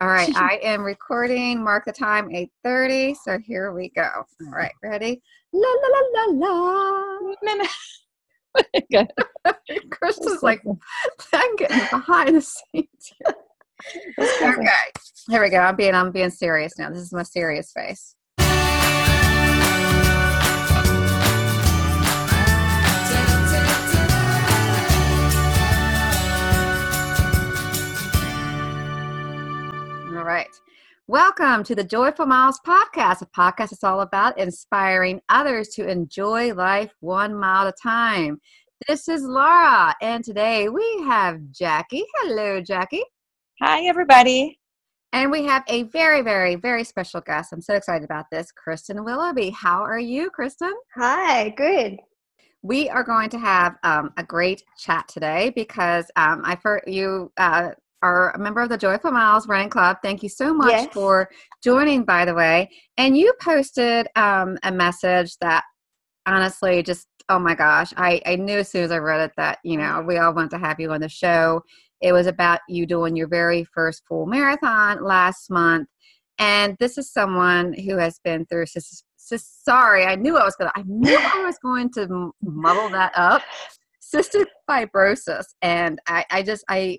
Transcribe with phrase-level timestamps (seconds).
[0.00, 1.62] All right, I am recording.
[1.62, 3.16] Mark the time, 8.30.
[3.24, 4.02] So here we go.
[4.02, 5.22] All right, ready?
[5.52, 7.66] La la la la la.
[8.90, 9.10] Good.
[9.90, 10.62] Kristen's like,
[11.32, 13.12] I'm getting behind the scenes.
[14.18, 14.90] okay,
[15.28, 15.58] here we go.
[15.58, 16.90] I'm being, I'm being serious now.
[16.90, 18.14] This is my serious face.
[30.24, 30.58] All right.
[31.06, 36.54] Welcome to the Joyful Miles podcast, a podcast that's all about inspiring others to enjoy
[36.54, 38.40] life one mile at a time.
[38.88, 42.04] This is Laura, and today we have Jackie.
[42.16, 43.02] Hello, Jackie.
[43.60, 44.58] Hi, everybody.
[45.12, 47.52] And we have a very, very, very special guest.
[47.52, 49.50] I'm so excited about this, Kristen Willoughby.
[49.50, 50.72] How are you, Kristen?
[50.94, 51.98] Hi, good.
[52.62, 57.30] We are going to have um, a great chat today because um, I've heard you
[57.36, 57.72] uh,
[58.04, 59.96] are a member of the Joyful Miles Running Club.
[60.02, 60.92] Thank you so much Yes.
[60.92, 61.30] for
[61.62, 62.68] joining, by the way.
[62.98, 65.64] And you posted um, a message that
[66.26, 69.58] honestly just, oh my gosh, I, I knew as soon as I read it that,
[69.64, 71.62] you know, we all want to have you on the show.
[72.02, 75.88] It was about you doing your very first full marathon last month.
[76.38, 78.66] And this is someone who has been through,
[79.16, 83.12] sorry, I knew I was going to, I knew I was going to muddle that
[83.16, 83.40] up
[84.14, 86.98] cystic fibrosis and I, I just i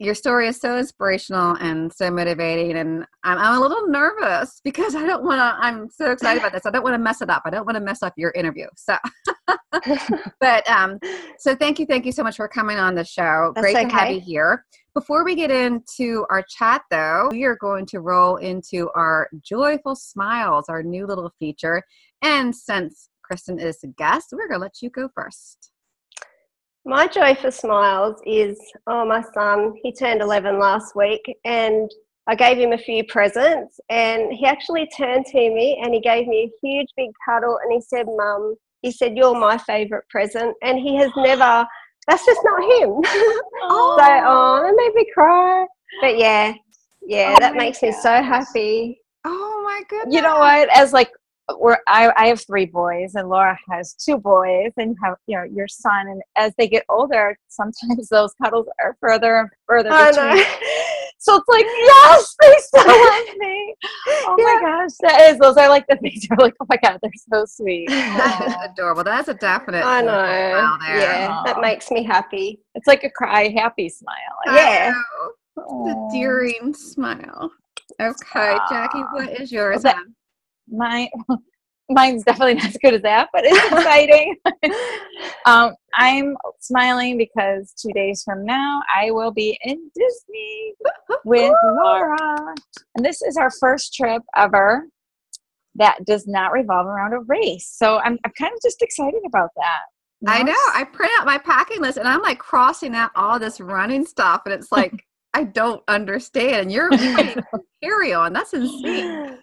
[0.00, 4.94] your story is so inspirational and so motivating and i'm, I'm a little nervous because
[4.94, 6.64] i don't want to i'm so excited about this.
[6.64, 7.42] I don't want to mess it up.
[7.44, 8.96] I don't want to mess up your interview so
[10.40, 10.98] but um
[11.38, 13.52] so thank you thank you so much for coming on the show.
[13.54, 14.64] That's great to have you here.
[14.94, 19.94] Before we get into our chat though we are going to roll into our joyful
[19.94, 21.82] smiles our new little feature.
[22.22, 25.70] And since kristen is a guest we're going to let you go first
[26.84, 31.90] My joyful smiles is oh, my son, he turned 11 last week and
[32.26, 36.26] I gave him a few presents and he actually turned to me and he gave
[36.26, 40.56] me a huge big cuddle and he said, Mum, he said, You're my favourite present.
[40.62, 41.66] And he has never,
[42.08, 43.00] that's just not him.
[43.72, 43.96] Oh.
[43.98, 45.66] so, oh, that made me cry.
[46.00, 46.54] But yeah,
[47.02, 48.98] yeah, Oh that makes me so happy.
[49.24, 50.14] Oh my goodness.
[50.14, 50.68] You know what?
[50.74, 51.10] As like
[51.58, 55.36] we're I, I have three boys and Laura has two boys and you have you
[55.36, 59.90] know your son and as they get older sometimes those cuddles are further and further
[59.92, 60.36] I between.
[60.38, 60.44] know.
[61.22, 63.74] So it's like, yes, they still love me.
[64.26, 64.92] Oh my gosh.
[65.02, 67.90] That is those are like the things you're like, oh my god, they're so sweet.
[67.90, 69.04] That is adorable.
[69.04, 69.84] That's a definite.
[69.84, 70.06] I know.
[70.06, 70.98] smile there.
[70.98, 72.60] Yeah, that makes me happy.
[72.74, 74.14] It's like a cry happy smile.
[74.46, 74.92] I Yeah.
[74.92, 75.62] know.
[75.62, 75.84] Aw.
[75.84, 77.52] The endearing smile.
[78.00, 79.82] Okay, Jackie, what is yours?
[79.82, 80.14] that- then?
[80.70, 81.08] My
[81.90, 84.36] mine's definitely not as good as that, but it's exciting.
[85.46, 90.74] um, I'm smiling because two days from now I will be in Disney
[91.24, 92.54] with Laura,
[92.94, 94.86] and this is our first trip ever
[95.76, 97.72] that does not revolve around a race.
[97.74, 99.80] So I'm I'm kind of just excited about that.
[100.20, 100.52] you I know.
[100.74, 104.42] I print out my packing list and I'm like crossing out all this running stuff,
[104.44, 105.04] and it's like
[105.34, 106.56] I don't understand.
[106.56, 106.90] And you're
[107.82, 108.32] carry on.
[108.32, 109.38] That's insane.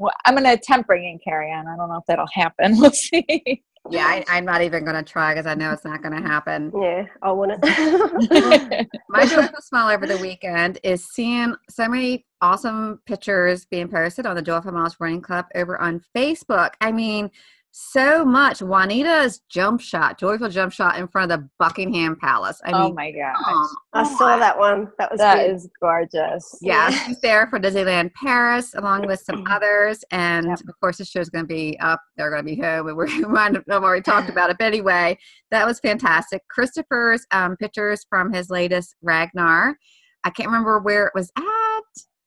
[0.00, 1.68] Well, I'm going to attempt bringing carry on.
[1.68, 2.76] I don't know if that'll happen.
[2.80, 3.62] We'll see.
[3.90, 6.26] Yeah, I, I'm not even going to try because I know it's not going to
[6.26, 6.72] happen.
[6.74, 8.88] Yeah, I want it.
[9.08, 14.36] My joyful smile over the weekend is seeing so many awesome pictures being posted on
[14.36, 16.72] the Joy Joyful Miles Running Club over on Facebook.
[16.80, 17.30] I mean,
[17.72, 18.60] so much.
[18.60, 22.60] Juanita's jump shot, joyful jump shot in front of the Buckingham Palace.
[22.64, 23.36] I oh mean, my gosh.
[23.44, 24.88] come I saw that one.
[24.98, 25.54] That was That good.
[25.54, 26.58] is gorgeous.
[26.60, 26.98] Yeah, Yeah.
[27.06, 30.04] she's there for Disneyland Paris along with some others.
[30.10, 30.60] And Yep.
[30.68, 32.00] of course, the show's going to be up.
[32.16, 32.88] They're going to be home.
[32.88, 34.56] And we're, we might have already talked about it.
[34.58, 35.16] But anyway,
[35.50, 36.42] that was fantastic.
[36.48, 39.76] Christopher's um, pictures from his latest Ragnar.
[40.24, 41.44] I can't remember where it was at,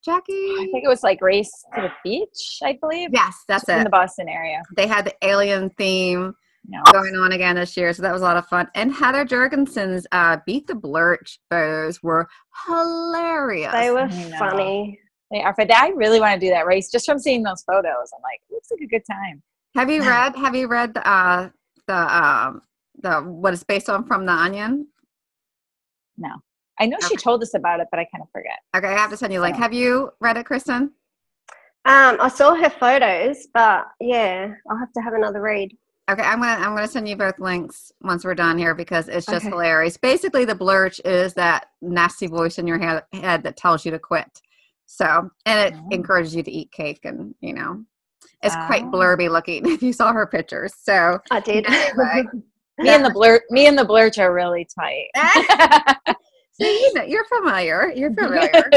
[0.04, 0.34] Jackie.
[0.34, 3.10] I think it was like Race to the Beach, I believe.
[3.14, 3.78] Yes, that's it.
[3.78, 4.62] in the Boston area.
[4.76, 6.34] They had the alien theme
[6.68, 6.82] No.
[6.92, 8.68] going on again this year, so that was a lot of fun.
[8.76, 12.28] And Heather Jurgensen's uh, Beat the Blerch photos were
[12.68, 13.72] hilarious.
[13.72, 15.00] They were I funny.
[15.32, 18.12] They are, but I really want to do that race just from seeing those photos.
[18.16, 19.42] I'm like, it looks like a good time.
[19.76, 20.36] Have you read?
[20.36, 21.50] Have you read the uh,
[21.88, 22.62] the um,
[23.02, 24.88] the what it's based on from the Onion?
[26.18, 26.30] No,
[26.80, 28.60] I know she told us about it, but I kind of forget.
[28.76, 29.56] Okay, I have to send you a link.
[29.58, 30.92] Have you read it, Kristen?
[31.86, 35.76] Um, I saw her photos, but yeah, I'll have to have another read.
[36.10, 39.26] Okay, I'm gonna I'm gonna send you both links once we're done here because it's
[39.26, 39.50] just Okay.
[39.50, 39.96] hilarious.
[39.98, 44.00] Basically, the blerch is that nasty voice in your head, head that tells you to
[44.00, 44.42] quit.
[44.86, 45.88] So, and it Oh.
[45.92, 47.84] encourages you to eat cake, and you know,
[48.42, 48.92] it's quite Oh.
[48.92, 50.74] blurby looking if you saw her pictures.
[50.78, 51.66] So, I did.
[51.70, 52.28] Anyway.
[52.80, 55.08] Me and the blur, me and the blerch are really tight.
[56.54, 57.92] See, you know, you're familiar.
[57.96, 58.72] You're familiar.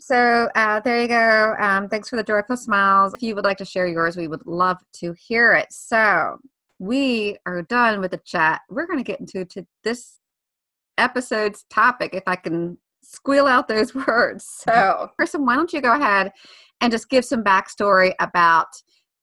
[0.00, 1.54] so uh, there you go.
[1.58, 3.14] Um, thanks for the joyful smiles.
[3.14, 5.68] If you would like to share yours, we would love to hear it.
[5.70, 6.38] So
[6.78, 8.62] we are done with the chat.
[8.68, 10.18] We're going to get into to this
[10.96, 14.44] episode's topic, if I can squeal out those words.
[14.44, 16.32] So, Kristen, why don't you go ahead
[16.80, 18.68] and just give some backstory about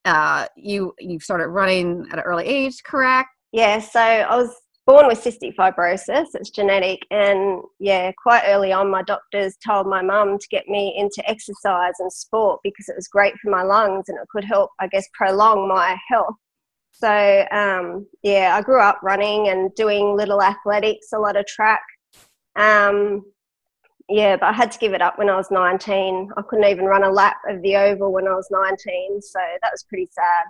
[0.05, 0.93] uh, you?
[0.99, 3.29] You started running at an early age, correct?
[3.51, 3.79] Yeah.
[3.79, 4.53] So I was
[4.85, 6.27] born with cystic fibrosis.
[6.33, 10.93] It's genetic, and yeah, quite early on, my doctors told my mum to get me
[10.97, 14.71] into exercise and sport because it was great for my lungs and it could help,
[14.79, 16.35] I guess, prolong my health.
[16.91, 21.81] So um, yeah, I grew up running and doing little athletics, a lot of track.
[22.55, 23.23] Um,
[24.07, 26.29] yeah, but I had to give it up when I was 19.
[26.37, 29.71] I couldn't even run a lap of the oval when I was 19, so that
[29.71, 30.45] was pretty sad.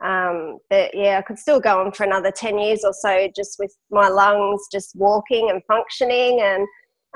[0.00, 3.56] Um, but yeah, I could still go on for another 10 years or so just
[3.58, 6.66] with my lungs just walking and functioning and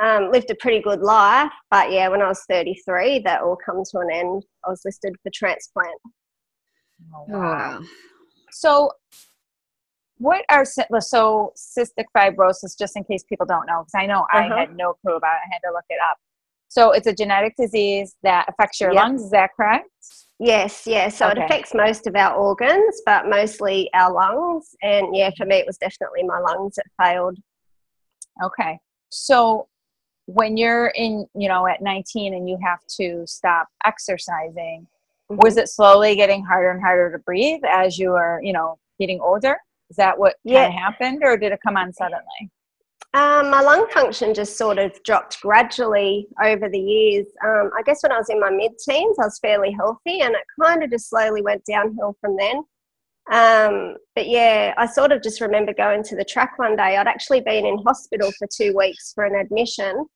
[0.03, 1.53] um, lived a pretty good life.
[1.71, 4.45] But yeah, when I was 33, that all come to an end.
[4.65, 6.01] I was listed for transplant.
[7.15, 7.81] Oh, wow.
[8.51, 8.93] So,
[10.19, 12.79] what are so cystic fibrosis?
[12.79, 14.55] Just in case people don't know, because I know uh-huh.
[14.55, 15.49] I had no clue about it.
[15.49, 16.19] I had to look it up.
[16.69, 19.03] So it's a genetic disease that affects your yep.
[19.03, 19.23] lungs.
[19.23, 19.89] Is that correct?
[20.43, 21.11] Yes, yeah.
[21.11, 21.39] So okay.
[21.39, 24.75] it affects most of our organs, but mostly our lungs.
[24.83, 27.37] And yeah, for me, it was definitely my lungs that failed.
[28.43, 28.79] Okay.
[29.11, 29.69] So
[30.25, 34.87] when you're in, you know, at 19 and you have to stop exercising,
[35.31, 35.37] mm-hmm.
[35.43, 39.21] was it slowly getting harder and harder to breathe as you were, you know, getting
[39.21, 39.59] older?
[39.91, 40.69] Is that what yeah.
[40.69, 42.51] kind of happened, or did it come on suddenly?
[43.13, 47.27] Um, my lung function just sort of dropped gradually over the years.
[47.45, 50.35] Um, I guess when I was in my mid teens, I was fairly healthy and
[50.35, 52.63] it kind of just slowly went downhill from then.
[53.33, 56.97] Um, but yeah, I sort of just remember going to the track one day.
[56.97, 60.07] I'd actually been in hospital for two weeks for an admission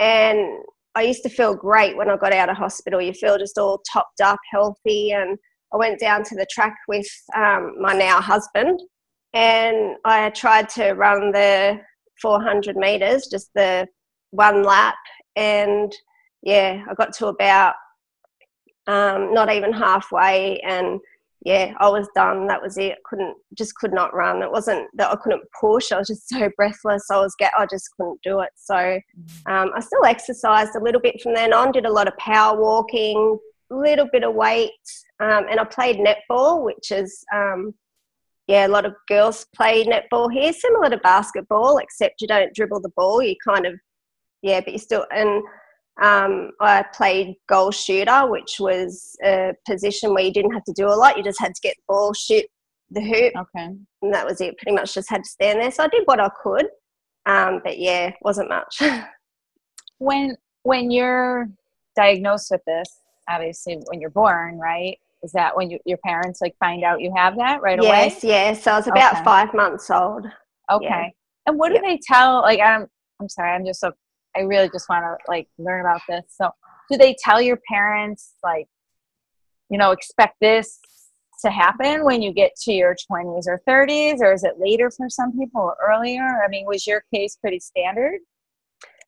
[0.00, 0.64] and
[0.96, 3.00] I used to feel great when I got out of hospital.
[3.00, 5.12] You feel just all topped up, healthy.
[5.12, 5.38] And
[5.72, 7.06] I went down to the track with
[7.36, 8.80] um, my now husband
[9.34, 11.80] and I tried to run the
[12.20, 13.86] 400 meters, just the
[14.30, 14.96] one lap.
[15.36, 15.94] And
[16.42, 17.74] yeah, I got to about
[18.86, 21.00] um, not even halfway, and
[21.44, 22.46] yeah, I was done.
[22.46, 22.98] That was it.
[23.04, 24.42] Couldn't just could not run.
[24.42, 25.92] It wasn't that I couldn't push.
[25.92, 27.10] I was just so breathless.
[27.10, 27.52] I was get.
[27.56, 28.50] I just couldn't do it.
[28.56, 29.52] So mm-hmm.
[29.52, 31.72] um, I still exercised a little bit from then on.
[31.72, 33.38] Did a lot of power walking,
[33.70, 34.70] a little bit of weight,
[35.20, 37.74] um, and I played netball, which is um,
[38.50, 42.80] yeah, a lot of girls play netball here, similar to basketball, except you don't dribble
[42.80, 43.22] the ball.
[43.22, 43.74] You kind of,
[44.42, 45.40] yeah, but you still, and
[46.02, 50.88] um, I played goal shooter, which was a position where you didn't have to do
[50.88, 51.16] a lot.
[51.16, 52.44] You just had to get the ball, shoot
[52.90, 53.34] the hoop.
[53.36, 53.68] Okay.
[54.02, 54.58] And that was it.
[54.58, 55.70] Pretty much just had to stand there.
[55.70, 56.66] So I did what I could.
[57.26, 58.80] Um, but yeah, wasn't much.
[59.98, 61.48] when when you're
[61.94, 62.88] diagnosed with this,
[63.28, 64.98] obviously when you're born, right?
[65.22, 68.04] Is that when you, your parents like find out you have that right yes, away?
[68.04, 68.62] Yes, yes.
[68.62, 69.24] So I was about okay.
[69.24, 70.26] five months old.
[70.70, 70.86] Okay.
[70.86, 71.08] Yeah.
[71.46, 71.82] And what do yeah.
[71.82, 72.40] they tell?
[72.42, 72.86] Like, I'm,
[73.20, 73.92] I'm sorry, I'm just so,
[74.36, 76.24] I really just want to like learn about this.
[76.28, 76.50] So,
[76.90, 78.66] do they tell your parents like,
[79.68, 80.78] you know, expect this
[81.42, 85.08] to happen when you get to your 20s or 30s, or is it later for
[85.08, 86.42] some people or earlier?
[86.44, 88.20] I mean, was your case pretty standard?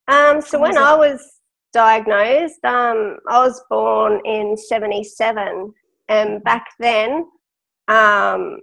[0.08, 1.40] Um, so when I was
[1.72, 5.72] diagnosed, um, I was born in 77
[6.08, 7.26] and back then,
[7.88, 8.58] um,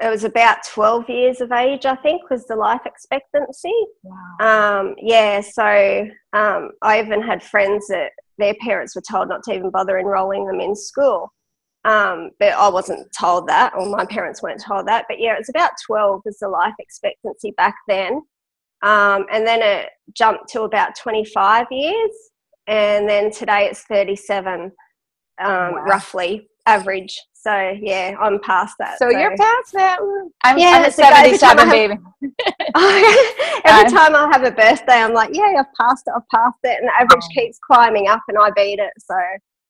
[0.00, 3.72] it was about 12 years of age, I think, was the life expectancy.
[4.02, 4.80] Wow.
[4.80, 9.52] Um, yeah, so um, I even had friends that their parents were told not to
[9.52, 11.32] even bother enrolling them in school.
[11.84, 15.04] Um, but I wasn't told that, or my parents weren't told that.
[15.08, 18.22] But yeah, it was about 12 was the life expectancy back then.
[18.82, 22.10] Um, and then it jumped to about 25 years.
[22.66, 24.70] And then today it's 37, um,
[25.38, 25.70] wow.
[25.86, 27.20] roughly average.
[27.34, 28.98] So yeah, I'm past that.
[28.98, 29.18] So, so.
[29.18, 29.98] you're past that.
[30.44, 31.94] I'm, yeah, I'm a 77 have, baby.
[32.76, 36.14] Oh, every time I have a birthday, I'm like, yeah, I've passed it.
[36.16, 37.34] I've passed it, and the average oh.
[37.34, 38.92] keeps climbing up, and I beat it.
[38.98, 39.14] So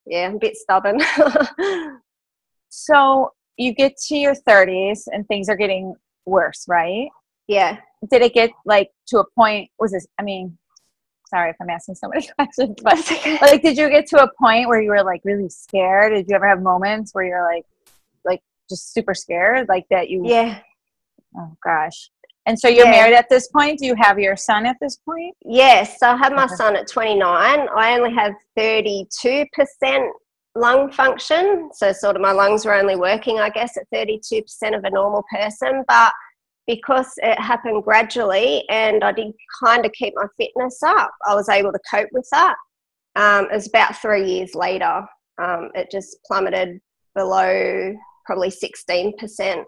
[0.06, 1.00] yeah, I'm a bit stubborn.
[2.68, 5.94] so you get to your 30s, and things are getting
[6.26, 7.08] worse, right?
[7.48, 7.78] Yeah.
[8.10, 9.70] Did it get like to a point?
[9.78, 10.06] Was this?
[10.18, 10.56] I mean,
[11.26, 12.96] sorry if I'm asking so many questions, but
[13.42, 16.14] like, did you get to a point where you were like really scared?
[16.14, 17.64] Did you ever have moments where you're like,
[18.24, 20.22] like just super scared, like that you?
[20.24, 20.60] Yeah.
[21.36, 22.10] Oh gosh.
[22.46, 22.90] And so you're yeah.
[22.90, 23.78] married at this point.
[23.78, 25.34] Do you have your son at this point?
[25.44, 27.22] Yes, I had my son at 29.
[27.74, 29.06] I only have 32%
[30.54, 34.84] lung function, so sort of my lungs were only working, I guess, at 32% of
[34.84, 35.84] a normal person.
[35.88, 36.12] But
[36.66, 41.48] because it happened gradually and I did kind of keep my fitness up, I was
[41.48, 42.56] able to cope with that.
[43.16, 45.06] Um, it was about three years later,
[45.42, 46.80] um, it just plummeted
[47.14, 47.94] below
[48.26, 49.64] probably 16%.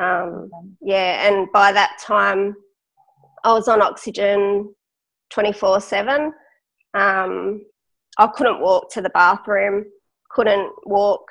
[0.00, 2.54] Um, yeah, and by that time,
[3.44, 4.72] I was on oxygen
[5.30, 6.32] 24 7.
[6.94, 7.62] Um,
[8.18, 9.84] I couldn't walk to the bathroom,
[10.30, 11.24] couldn't walk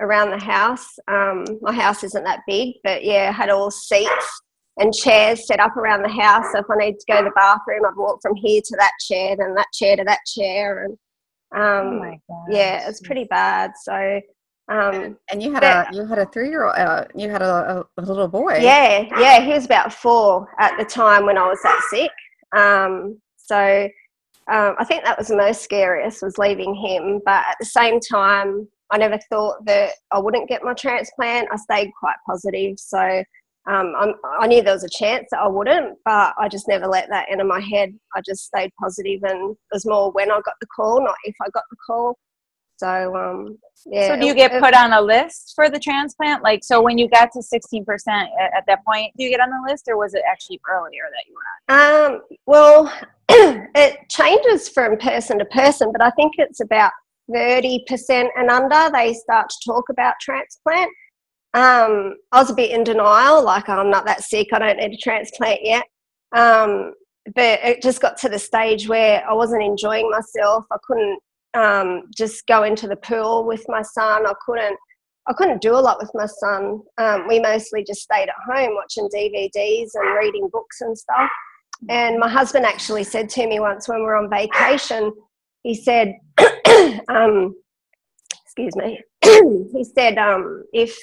[0.00, 0.86] around the house.
[1.08, 4.40] Um, my house isn't that big, but yeah, I had all seats
[4.78, 6.46] and chairs set up around the house.
[6.52, 8.92] So if I need to go to the bathroom, I'd walk from here to that
[9.00, 10.96] chair, then that chair to that chair, and
[11.54, 13.72] um, oh yeah, it's pretty bad.
[13.82, 14.20] So.
[14.70, 17.40] Um, and you had but, a you had a three year old uh, you had
[17.40, 21.46] a, a, little boy yeah yeah he was about four at the time when I
[21.48, 22.10] was that sick
[22.54, 23.88] um, so
[24.52, 27.98] um, I think that was the most scariest was leaving him but at the same
[27.98, 31.48] time I never thought that I wouldn't get my transplant.
[31.52, 32.78] I stayed quite positive.
[32.78, 33.22] So
[33.68, 33.92] um,
[34.40, 37.26] i knew there was a chance that I wouldn't, but I just never let that
[37.30, 37.92] enter my head.
[38.14, 41.34] I just stayed positive and it was more when I got the call, not if
[41.42, 42.16] I got the call.
[42.78, 44.06] So, um, yeah.
[44.06, 46.44] So, do you get put on a list for the transplant?
[46.44, 49.70] Like, so when you got to 16% at, that point, do you get on the
[49.70, 52.12] list or was it actually earlier that you were on?
[52.12, 52.92] Um, well,
[53.74, 56.92] it changes from person to person, but I think it's about
[57.34, 60.90] 30% and under, they start to talk about transplant.
[61.54, 64.94] Um, I was a bit in denial, like I'm not that sick, I don't need
[64.94, 65.84] a transplant yet.
[66.36, 66.92] Um,
[67.34, 70.64] but it just got to the stage where I wasn't enjoying myself.
[70.70, 71.20] I couldn't
[71.54, 74.26] um, just go into the pool with my son.
[74.26, 74.76] I couldn't.
[75.26, 76.80] I couldn't do a lot with my son.
[76.96, 81.30] Um, we mostly just stayed at home watching DVDs and reading books and stuff.
[81.90, 85.12] And my husband actually said to me once when we were on vacation,
[85.68, 86.14] he said,
[87.10, 87.54] um,
[88.42, 90.96] excuse me, he said, um, if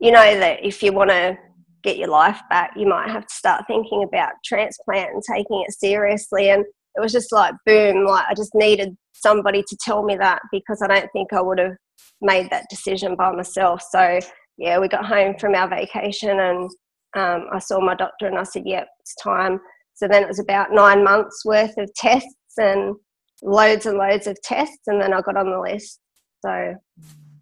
[0.00, 1.36] you know that if you want to
[1.82, 5.74] get your life back, you might have to start thinking about transplant and taking it
[5.74, 6.48] seriously.
[6.48, 10.40] And it was just like boom, like I just needed somebody to tell me that
[10.50, 11.76] because I don't think I would have
[12.22, 13.82] made that decision by myself.
[13.90, 14.20] So
[14.56, 16.70] yeah, we got home from our vacation and
[17.14, 19.60] um, I saw my doctor and I said, "Yep, it's time."
[19.92, 22.94] So then it was about nine months worth of tests and
[23.42, 26.00] loads and loads of tests, and then I got on the list.
[26.44, 26.74] So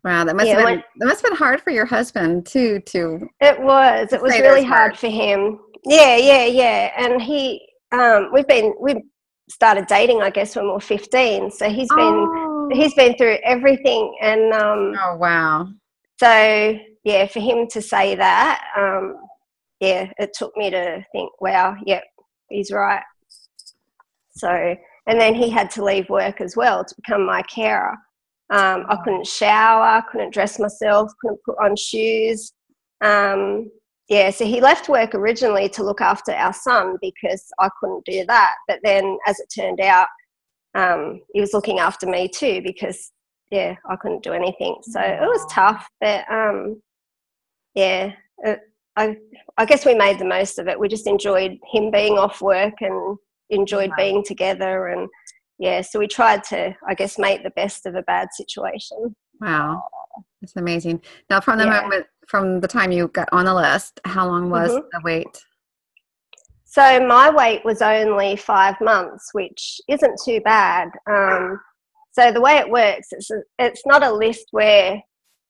[0.04, 2.80] wow, that must yeah, have been, that must have been hard for your husband too.
[2.86, 5.58] To it was it was really hard for him.
[5.84, 9.02] Yeah, yeah, yeah, and he um, we've been we've
[9.48, 12.68] started dating I guess when we were fifteen, so he's oh.
[12.68, 15.68] been he's been through everything, and um, oh wow.
[16.18, 19.16] So yeah, for him to say that, um,
[19.80, 22.04] yeah, it took me to think, wow, yep,
[22.50, 23.02] he's right.
[24.32, 24.76] So
[25.06, 27.96] and then he had to leave work as well to become my carer.
[28.50, 32.52] Um, I couldn't shower, couldn't dress myself, couldn't put on shoes.
[33.00, 33.70] Um,
[34.08, 38.24] yeah, so he left work originally to look after our son because I couldn't do
[38.26, 38.56] that.
[38.66, 40.08] But then, as it turned out,
[40.74, 43.12] um, he was looking after me too because,
[43.52, 44.76] yeah, I couldn't do anything.
[44.82, 46.82] So it was tough, but um,
[47.74, 48.60] yeah, it,
[48.96, 49.16] I,
[49.56, 50.78] I guess we made the most of it.
[50.78, 53.16] We just enjoyed him being off work and
[53.50, 55.08] enjoyed being together and
[55.58, 59.14] yeah so we tried to i guess make the best of a bad situation.
[59.40, 59.82] Wow.
[60.40, 61.02] That's amazing.
[61.28, 61.80] Now from the yeah.
[61.82, 64.86] moment from the time you got on the list how long was mm-hmm.
[64.92, 65.44] the wait?
[66.64, 70.90] So my wait was only five months which isn't too bad.
[71.10, 71.60] Um,
[72.12, 75.02] so the way it works it's, a, it's not a list where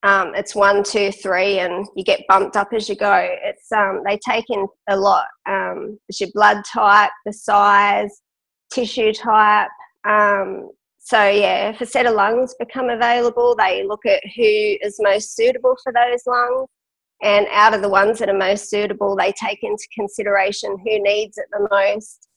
[0.02, 3.28] um, it's one, two, three, and you get bumped up as you go.
[3.45, 5.26] It's um, they take in a lot.
[5.47, 8.23] Um, it's your blood type, the size,
[8.73, 9.69] tissue type.
[10.09, 14.97] Um, so yeah, if a set of lungs become available, they look at who is
[15.00, 16.69] most suitable for those lungs,
[17.23, 21.37] and out of the ones that are most suitable, they take into consideration who needs
[21.37, 22.28] it the most.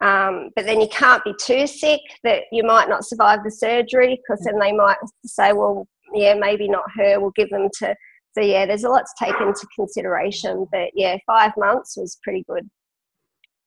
[0.00, 4.20] Um, but then you can't be too sick that you might not survive the surgery
[4.22, 7.20] because then they might say, well, yeah, maybe not her.
[7.20, 7.94] We'll give them to.
[8.36, 10.66] So yeah, there's a lot to take into consideration.
[10.70, 12.68] But yeah, five months was pretty good.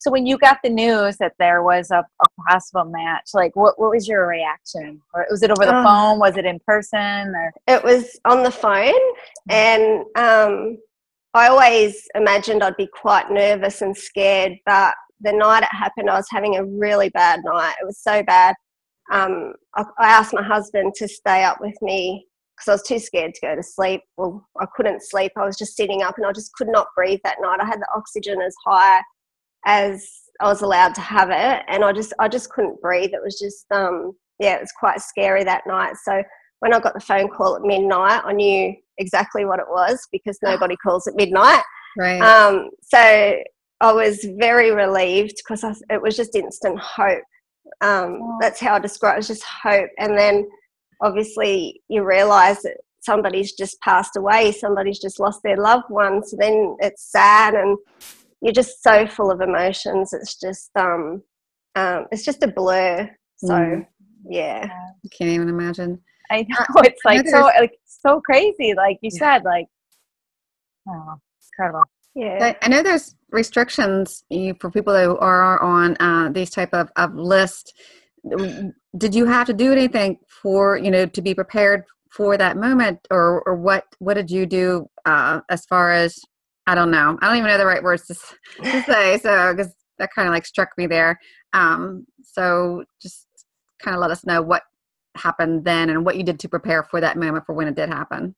[0.01, 3.79] So when you got the news that there was a, a possible match, like what,
[3.79, 4.99] what was your reaction?
[5.13, 6.17] Or was it over the uh, phone?
[6.17, 7.35] Was it in person?
[7.35, 9.51] Or it was on the phone, mm.
[9.51, 10.79] and um,
[11.35, 14.53] I always imagined I'd be quite nervous and scared.
[14.65, 17.75] But the night it happened, I was having a really bad night.
[17.79, 18.55] It was so bad.
[19.11, 22.25] Um, I, I asked my husband to stay up with me
[22.61, 24.01] because I was too scared to go to sleep.
[24.17, 25.31] Well, I couldn't sleep.
[25.35, 27.59] I was just sitting up and I just could not breathe that night.
[27.59, 29.01] I had the oxygen as high
[29.65, 30.07] as
[30.39, 33.11] I was allowed to have it, and I just I just couldn't breathe.
[33.13, 35.95] It was just um yeah, it was quite scary that night.
[36.03, 36.23] So
[36.59, 40.37] when I got the phone call at midnight, I knew exactly what it was because
[40.43, 41.63] nobody calls at midnight.
[41.97, 42.21] Right.
[42.21, 43.35] Um, so
[43.81, 47.23] I was very relieved because it was just instant hope.
[47.81, 48.37] Um, Oh.
[48.39, 49.15] That's how I describe it.
[49.15, 49.89] It was just hope.
[49.97, 50.47] And then
[51.01, 56.23] obviously you realize that somebody's just passed away, somebody's just lost their loved one.
[56.23, 57.77] So then it's sad and
[58.41, 60.13] you're just so full of emotions.
[60.13, 61.23] It's just, um,
[61.75, 63.09] um, it's just a blur.
[63.37, 63.87] So, Mm.
[64.29, 64.67] yeah.
[64.69, 65.99] I can't even imagine.
[66.29, 68.73] I know it's I know like so like so crazy.
[68.75, 69.19] Like you Yeah.
[69.19, 69.67] said, like
[70.87, 71.83] oh, it's incredible.
[72.15, 72.53] Yeah.
[72.61, 74.23] I know there's restrictions
[74.59, 77.71] for people who are on uh, these type of, of lists.
[78.97, 82.99] Did you have to do anything for you know to be prepared for that moment,
[83.09, 86.19] or or what what did you do uh, as far as
[86.67, 88.15] I don't know I don't even know the right words to,
[88.63, 91.19] to say so because that kind of like struck me there.
[91.53, 93.27] Um, so just
[93.81, 94.63] kind of let us know what
[95.15, 97.89] happened then and what you did to prepare for that moment for when it did
[97.89, 98.35] happen.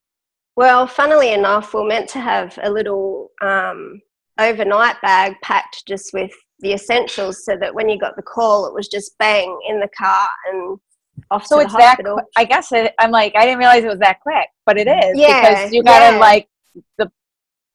[0.56, 4.00] Well, funnily enough, we're meant to have a little um,
[4.38, 6.30] overnight bag packed just with
[6.60, 9.88] the essentials so that when you got the call, it was just bang in the
[9.98, 10.78] car and
[11.30, 11.98] off So it's that.
[11.98, 12.24] Quick.
[12.36, 15.18] I guess it, I'm like I didn't realize it was that quick, but it is
[15.18, 16.20] Yeah, because you gotta yeah.
[16.20, 16.48] like
[16.98, 17.10] the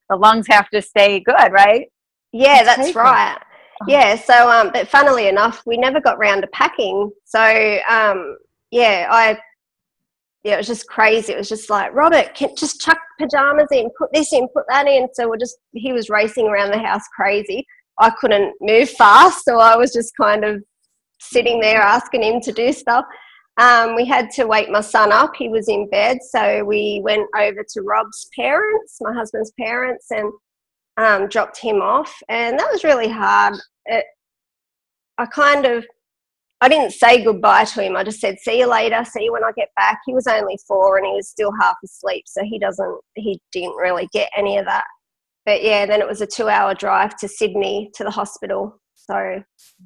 [0.09, 1.87] the lungs have to stay good, right?
[2.31, 3.37] Yeah, That's right.
[3.81, 3.85] Oh.
[3.87, 7.09] Yeah, so um, but funnily enough, we never got round to packing.
[7.25, 7.39] So
[7.89, 8.37] um,
[8.71, 9.39] yeah, I
[10.43, 11.33] yeah, it was just crazy.
[11.33, 14.87] It was just like Robert, can just chuck pajamas in, put this in, put that
[14.87, 15.07] in.
[15.13, 17.65] So we're just he was racing around the house crazy.
[17.99, 20.63] I couldn't move fast, so I was just kind of
[21.19, 23.05] sitting there asking him to do stuff.
[23.59, 25.35] Um, we had to wake my son up.
[25.35, 30.31] He was in bed, so we went over to Rob's parents, my husband's parents, and
[30.95, 32.13] um, dropped him off.
[32.29, 33.55] And that was really hard.
[33.85, 34.05] It,
[35.17, 35.85] I kind of,
[36.61, 37.97] I didn't say goodbye to him.
[37.97, 39.03] I just said, "See you later.
[39.03, 41.75] See you when I get back." He was only four, and he was still half
[41.83, 44.85] asleep, so he doesn't, he didn't really get any of that.
[45.45, 48.79] But yeah, then it was a two-hour drive to Sydney to the hospital.
[48.93, 49.43] So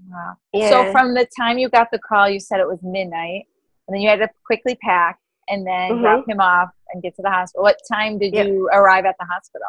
[0.10, 0.36] Wow.
[0.54, 0.70] yeah.
[0.70, 3.46] So from the time you got the call, you said it was midnight,
[3.88, 6.02] and then you had to quickly pack and then Mhm.
[6.02, 7.64] drop him off and get to the hospital.
[7.64, 8.48] What time did Yep.
[8.48, 9.68] you arrive at the hospital?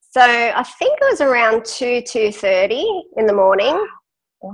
[0.00, 2.84] So I think it was around two two thirty
[3.16, 3.74] in the morning.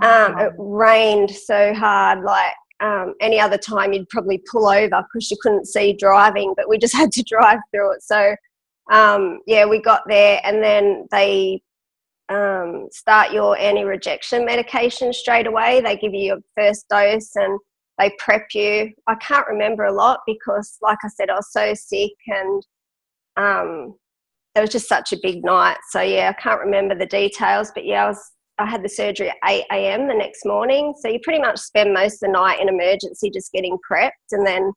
[0.02, 5.30] Um, it rained so hard, like um, any other time you'd probably pull over because
[5.30, 8.02] you couldn't see driving, but we just had to drive through it.
[8.02, 8.36] So
[8.92, 11.62] um, yeah, we got there, and then they
[12.28, 15.80] um, start your anti-rejection medication straight away.
[15.80, 17.58] They give you your first dose and
[17.98, 18.92] they prep you.
[19.06, 22.66] I can't remember a lot because, like I said, I was so sick and
[23.36, 23.94] um,
[24.54, 25.78] it was just such a big night.
[25.90, 29.28] So yeah, I can't remember the details, but yeah, I was I had the surgery
[29.28, 30.08] at 8 a.m.
[30.08, 30.94] the next morning.
[30.98, 34.46] So you pretty much spend most of the night in emergency just getting prepped and
[34.46, 34.72] then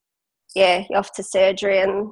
[0.55, 2.11] yeah, you're off to surgery and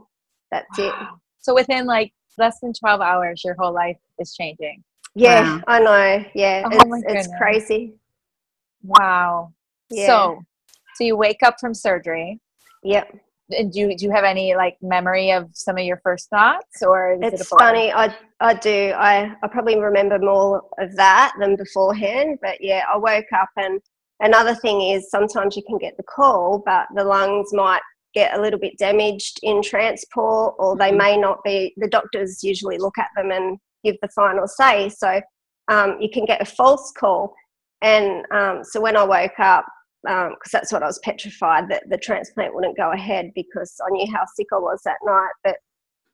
[0.52, 0.94] that's it.
[1.40, 4.84] So within like less than 12 hours, your whole life is changing.
[5.16, 5.64] Yeah, Wow.
[5.68, 6.26] I know.
[6.36, 7.96] Yeah, Oh it's, it's crazy.
[8.84, 9.54] Wow.
[9.90, 10.08] Yeah.
[10.08, 10.42] So,
[10.98, 12.40] so you wake up from surgery.
[12.84, 13.16] Yep.
[13.52, 16.82] And do you, do you have any like memory of some of your first thoughts
[16.82, 17.92] or is it It's funny.
[17.94, 18.92] I I do.
[18.98, 22.40] I I probably remember more of that than beforehand.
[22.42, 23.80] But yeah, I woke up and
[24.20, 27.82] another thing is sometimes you can get the call, but the lungs might
[28.14, 30.98] get a little bit damaged in transport, or they Mhm.
[30.98, 31.74] may not be.
[31.78, 34.90] The doctors usually look at them and give the final say.
[34.90, 35.22] So
[35.70, 37.34] um, you can get a false call.
[37.82, 39.66] And um, so when I woke up,
[40.04, 44.08] because that's what I was petrified that the transplant wouldn't go ahead because I knew
[44.14, 45.32] how sick I was that night.
[45.44, 45.58] But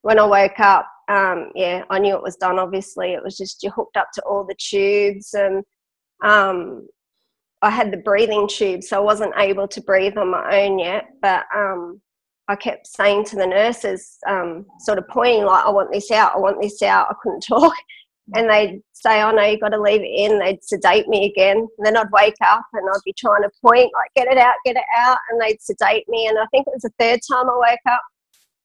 [0.02, 2.60] when I woke up, um, yeah, I knew it was done.
[2.60, 5.64] Obviously, it was just you're hooked up to all the tubes, and
[6.24, 6.88] um,
[7.62, 11.06] I had the breathing tube, so I wasn't able to breathe on my own yet.
[11.22, 12.02] But um,
[12.48, 16.36] I kept saying to the nurses, um, sort of pointing like, "I want this out.
[16.36, 17.74] I want this out." I couldn't talk,
[18.34, 21.58] and they'd say, "Oh no, you got to leave it in." They'd sedate me again,
[21.58, 24.56] and then I'd wake up and I'd be trying to point like, "Get it out,
[24.66, 26.28] get it out," and they'd sedate me.
[26.28, 28.02] And I think it was the third time I woke up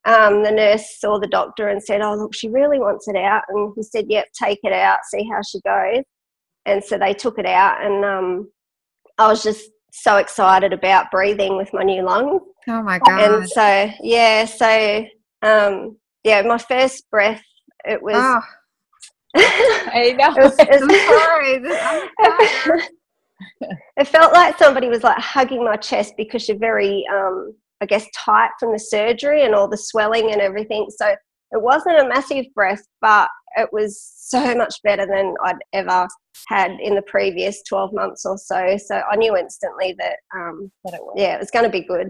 [0.05, 3.43] um, the nurse saw the doctor and said, "Oh, look, she really wants it out."
[3.49, 6.05] And he said, "Yep, take it out, see how she goes."
[6.65, 8.51] And so they took it out, and um,
[9.19, 12.41] I was just so excited about breathing with my new lung.
[12.69, 13.21] Oh my god.
[13.21, 15.05] And so, yeah, so
[15.43, 17.43] um, yeah, my first breath,
[17.85, 18.15] it was.
[18.17, 18.41] oh,
[19.93, 20.35] I know.
[20.37, 21.69] it was- it was-.
[21.81, 22.49] I'm
[22.79, 22.89] sorry.
[23.97, 28.05] it felt like somebody was like hugging my chest because you're very um, i guess
[28.15, 32.45] tight from the surgery and all the swelling and everything so it wasn't a massive
[32.55, 36.09] breath but it was so much better than i'd ever
[36.49, 40.95] had in the previous 12 months or so so i knew instantly that um, That
[40.95, 41.15] it was.
[41.17, 42.09] yeah it was going to be good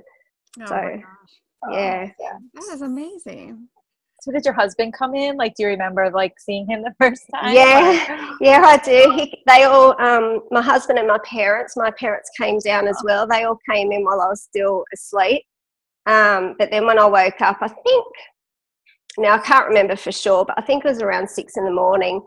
[0.60, 1.72] Oh So, my gosh.
[1.72, 2.38] yeah yeah.
[2.54, 3.68] That is amazing.
[4.20, 5.36] So did your husband come in?
[5.36, 7.54] Like, do you remember like seeing him the first time?
[7.54, 9.12] Yeah, yeah, I do.
[9.16, 13.26] He, they all, um, my husband and my parents, my parents came down as well.
[13.26, 15.42] They all came in while I was still asleep.
[16.06, 18.06] Um, but then when I woke up, I think,
[19.18, 21.70] now I can't remember for sure, but I think it was around six in the
[21.70, 22.22] morning.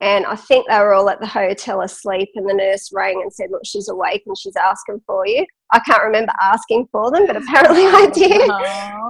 [0.00, 3.32] And I think they were all at the hotel asleep, and the nurse rang and
[3.32, 5.46] said, Look, she's awake and she's asking for you.
[5.72, 8.50] I can't remember asking for them, but apparently I did.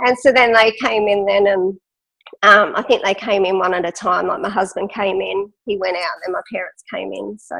[0.06, 1.76] And so then they came in then, and
[2.42, 4.26] um, I think they came in one at a time.
[4.28, 7.38] Like my husband came in, he went out, and then my parents came in.
[7.38, 7.56] So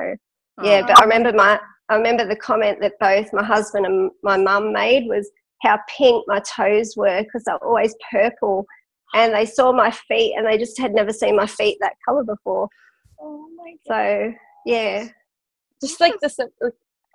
[0.62, 0.86] yeah, Aw.
[0.86, 4.72] but I remember my I remember the comment that both my husband and my mum
[4.72, 5.30] made was
[5.62, 8.66] how pink my toes were because they're always purple.
[9.14, 12.24] And they saw my feet, and they just had never seen my feet that color
[12.24, 12.68] before.
[13.20, 14.32] Oh my god.
[14.32, 14.34] So
[14.66, 15.08] yeah,
[15.80, 16.38] Just like this.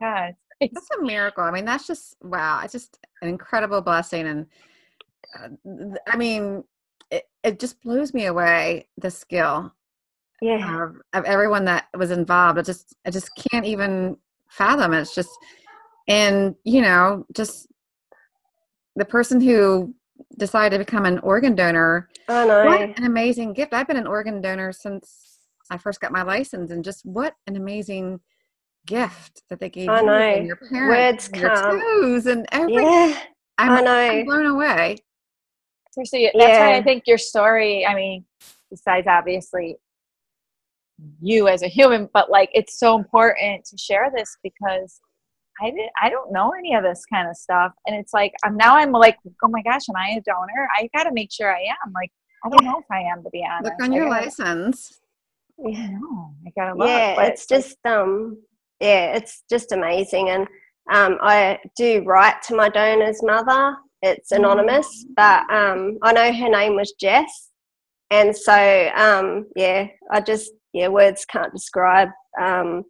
[0.02, 0.34] God.
[0.62, 1.44] it's That's a miracle.
[1.44, 2.62] I mean, that's just wow.
[2.64, 4.46] It's just an incredible blessing, and
[5.38, 6.64] uh, th- I mean,
[7.44, 9.74] it, just blows me away the skill
[10.42, 12.60] yeah, of, of everyone that was involved.
[12.60, 14.18] I just I just can't even
[14.50, 14.94] fathom.
[14.94, 15.30] It's just
[16.08, 17.68] and you know just
[18.96, 19.94] the person who
[20.38, 22.10] decided to become an organ donor.
[22.28, 22.66] I know.
[22.66, 23.74] What an amazing gift!
[23.74, 27.56] I've been an organ donor since I first got my license, and just what an
[27.56, 28.20] amazing
[28.86, 32.86] gift that they gave I you and your parents, Words and your toes, and everything.
[32.86, 33.20] Yeah,
[33.58, 33.94] I'm, I know.
[33.94, 34.98] I'm blown away.
[35.92, 38.26] Seriously, that's why I think your story, I mean,
[38.70, 39.78] besides obviously
[41.22, 45.00] you as a human, but like it's so important to share this because
[45.62, 47.74] I didn't I don't know any of this kind of stuff.
[47.86, 50.68] And it's like I'm now I'm like, oh my gosh, am I a donor?
[50.76, 51.94] I gotta make sure I am.
[51.94, 52.12] Like,
[52.46, 53.72] I don't know if I am to be honest.
[53.80, 55.00] Look on your gotta- license.
[55.58, 55.90] Yeah.
[56.46, 56.88] I gotta look.
[56.88, 58.38] yeah it's just um
[58.80, 60.48] yeah it's just amazing and
[60.90, 66.50] um i do write to my donor's mother it's anonymous but um i know her
[66.50, 67.50] name was jess.
[68.12, 72.10] And so um yeah i just yeah words can't describe
[72.42, 72.84] um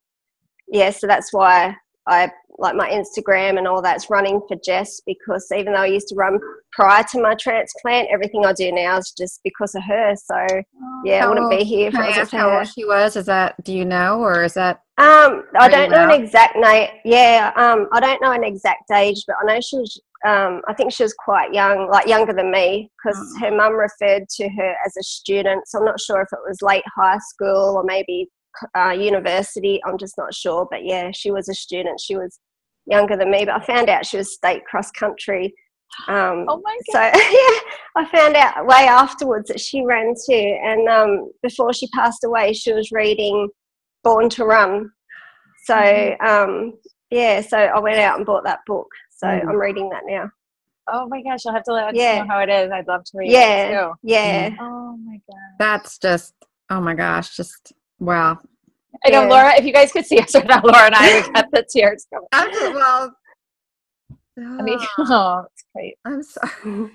[0.68, 1.76] yeah so that's why
[2.10, 6.08] i like my instagram and all that's running for jess because even though i used
[6.10, 6.40] to run
[6.74, 10.36] prior to my transplant everything i do now is just because of her so
[10.82, 13.16] Oh, yeah i wouldn't be here if it I wasn't how her old she was?
[13.16, 16.90] Is that do you know, or is that Um, I don't know an exact name.
[17.06, 20.02] Yeah, um, I don't know an exact age, but I know she was.
[20.28, 23.40] Um, I think she was quite young, like younger than me, because Mm.
[23.42, 25.66] her mum referred to her as a student.
[25.68, 28.28] So I'm not sure if it was late high school or maybe
[28.78, 29.82] uh, university.
[29.86, 30.68] I'm just not sure.
[30.70, 32.00] But yeah, she was a student.
[32.00, 32.40] She was
[32.86, 35.54] younger than me, but I found out she was state cross country.
[36.08, 37.14] Um, Oh my god.
[37.14, 37.60] so yeah,
[37.96, 42.54] I found out way afterwards that she ran too, and um, before she passed away,
[42.54, 43.50] she was reading
[44.04, 44.92] Born to Run.
[45.66, 46.22] So Mhm.
[46.26, 46.74] um,
[47.10, 48.88] yeah, so I went out and bought that book.
[49.18, 49.50] So Mhm.
[49.50, 50.30] I'm reading that now.
[50.92, 52.24] Oh my gosh, I'll have to let us Yeah.
[52.24, 52.72] know how it is.
[52.72, 53.94] I'd love to read Yeah, it too.
[54.04, 55.56] yeah, Oh my god.
[55.60, 56.34] that's just
[56.70, 58.40] oh my gosh, just wow.
[59.06, 59.28] I know Yeah.
[59.30, 61.66] Laura, if you guys could see us right now, Laura and I, we got the
[61.74, 62.28] tears coming.
[62.32, 63.16] I'm just, well.
[64.40, 65.96] I mean, oh, it's great.
[66.06, 66.92] I'm sorry.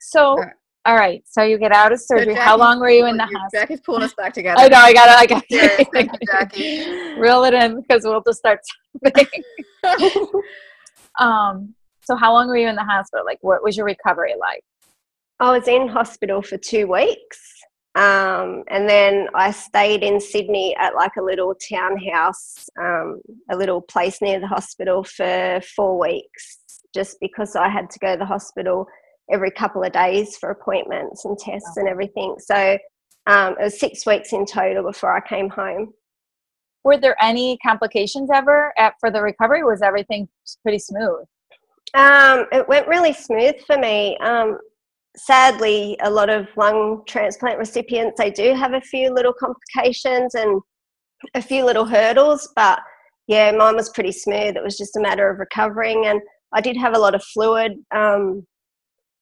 [0.00, 0.42] So,
[0.88, 1.22] Alright.
[1.26, 2.34] So you get out of surgery.
[2.34, 3.60] How long were you in the pulling you- hospital?
[3.62, 4.58] Jackie's pulling us back together.
[4.60, 4.78] I know.
[4.78, 5.16] I got it.
[5.18, 5.70] I got Cheers.
[5.80, 5.88] it.
[5.92, 7.20] Thank you, Jackie.
[7.20, 8.60] Reel it in because we'll just start.
[11.18, 11.74] um.
[12.04, 13.26] So how long were you in the hospital?
[13.26, 14.62] Like, what was your recovery like?
[15.40, 17.38] I was in hospital for two weeks.
[17.98, 23.80] Um, and then I stayed in Sydney at like a little townhouse, um, a little
[23.80, 26.60] place near the hospital for four weeks,
[26.94, 28.86] just because I had to go to the hospital
[29.32, 32.36] every couple of days for appointments and tests and everything.
[32.38, 32.78] So
[33.26, 35.92] um, it was six weeks in total before I came home.
[36.84, 39.64] Were there any complications ever at, for the recovery?
[39.64, 40.28] Was everything
[40.62, 41.24] pretty smooth?
[41.94, 44.16] Um, it went really smooth for me.
[44.18, 44.58] Um,
[45.18, 50.60] sadly, a lot of lung transplant recipients they do have a few little complications and
[51.34, 52.80] a few little hurdles, but
[53.26, 54.56] yeah, mine was pretty smooth.
[54.56, 56.20] It was just a matter of recovering, and
[56.54, 57.72] I did have a lot of fluid.
[57.94, 58.46] Um,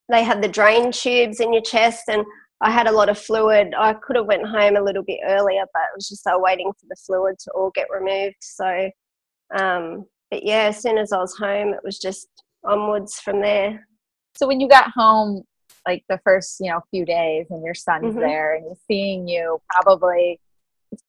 [0.09, 2.25] they had the drain tubes in your chest, and
[2.61, 3.75] I had a lot of fluid.
[3.77, 6.73] I could have went home a little bit earlier, but it was just uh, waiting
[6.73, 8.37] for the fluid to all get removed.
[8.41, 8.91] So,
[9.59, 12.29] um, but yeah, as soon as I was home, it was just
[12.65, 13.87] onwards from there.
[14.37, 15.43] So when you got home,
[15.87, 18.20] like the first you know few days, and your son's Mhm.
[18.20, 20.40] there, and he's seeing you probably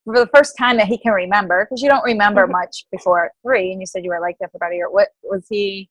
[0.05, 2.51] for the first time that he can remember, because you don't remember Mhm.
[2.51, 4.89] much before three, and you said you were like that for about a year.
[4.89, 5.89] What was he?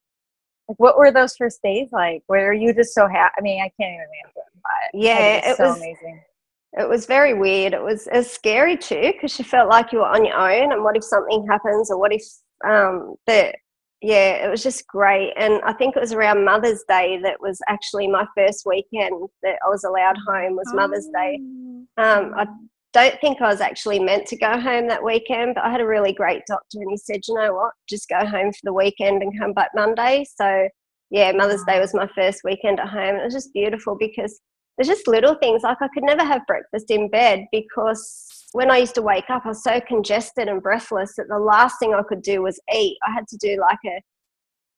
[0.67, 2.23] Like, what were those first days like?
[2.27, 3.33] Were you just so happy?
[3.37, 4.61] I mean, I can't even imagine.
[4.61, 6.21] But Yeah, it was it so was- amazing.
[6.77, 7.73] It was very weird.
[7.73, 10.73] It was, it was scary too because you felt like you were on your own.
[10.73, 12.21] And what if something happens, or what if
[12.65, 13.53] um, the
[14.01, 15.33] yeah, it was just great.
[15.37, 19.57] And I think it was around Mother's Day that was actually my first weekend that
[19.65, 21.39] I was allowed home was Mother's Day.
[21.97, 22.45] Um, I
[22.93, 25.87] don't think I was actually meant to go home that weekend, but I had a
[25.87, 29.23] really great doctor and he said, you know what, just go home for the weekend
[29.23, 30.25] and come back Monday.
[30.35, 30.69] So
[31.09, 33.15] yeah, Mother's Day was my first weekend at home.
[33.15, 34.39] It was just beautiful because
[34.77, 38.26] there's just little things like I could never have breakfast in bed because
[38.57, 41.75] when I used to wake up, I was so congested and breathless that the last
[41.77, 42.97] thing I could do was eat.
[43.07, 44.01] I had to do like a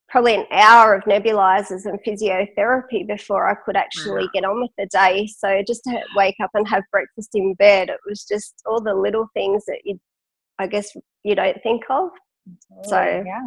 [0.10, 4.30] probably an hour of nebulizers and physiotherapy before I could actually wow.
[4.34, 5.28] get on with the day.
[5.28, 8.94] So just to wake up and have breakfast in bed, it was just all the
[8.94, 9.98] little things that you,
[10.58, 10.92] I guess,
[11.24, 12.10] you don't think of.
[12.84, 13.40] So yeah.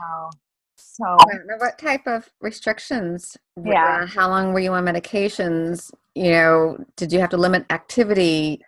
[0.00, 0.30] Wow.
[0.74, 1.16] So
[1.58, 3.36] what type of restrictions?
[3.64, 4.00] Yeah.
[4.02, 5.92] Uh, how long were you on medications?
[6.16, 8.64] You know, did you have to limit activity?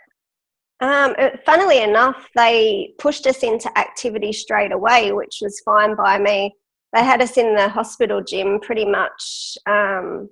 [0.83, 1.15] Um,
[1.47, 6.53] funnily enough, they pushed us into activity straight away, which was fine by me.
[6.93, 9.57] They had us in the hospital gym pretty much.
[9.67, 10.29] Um,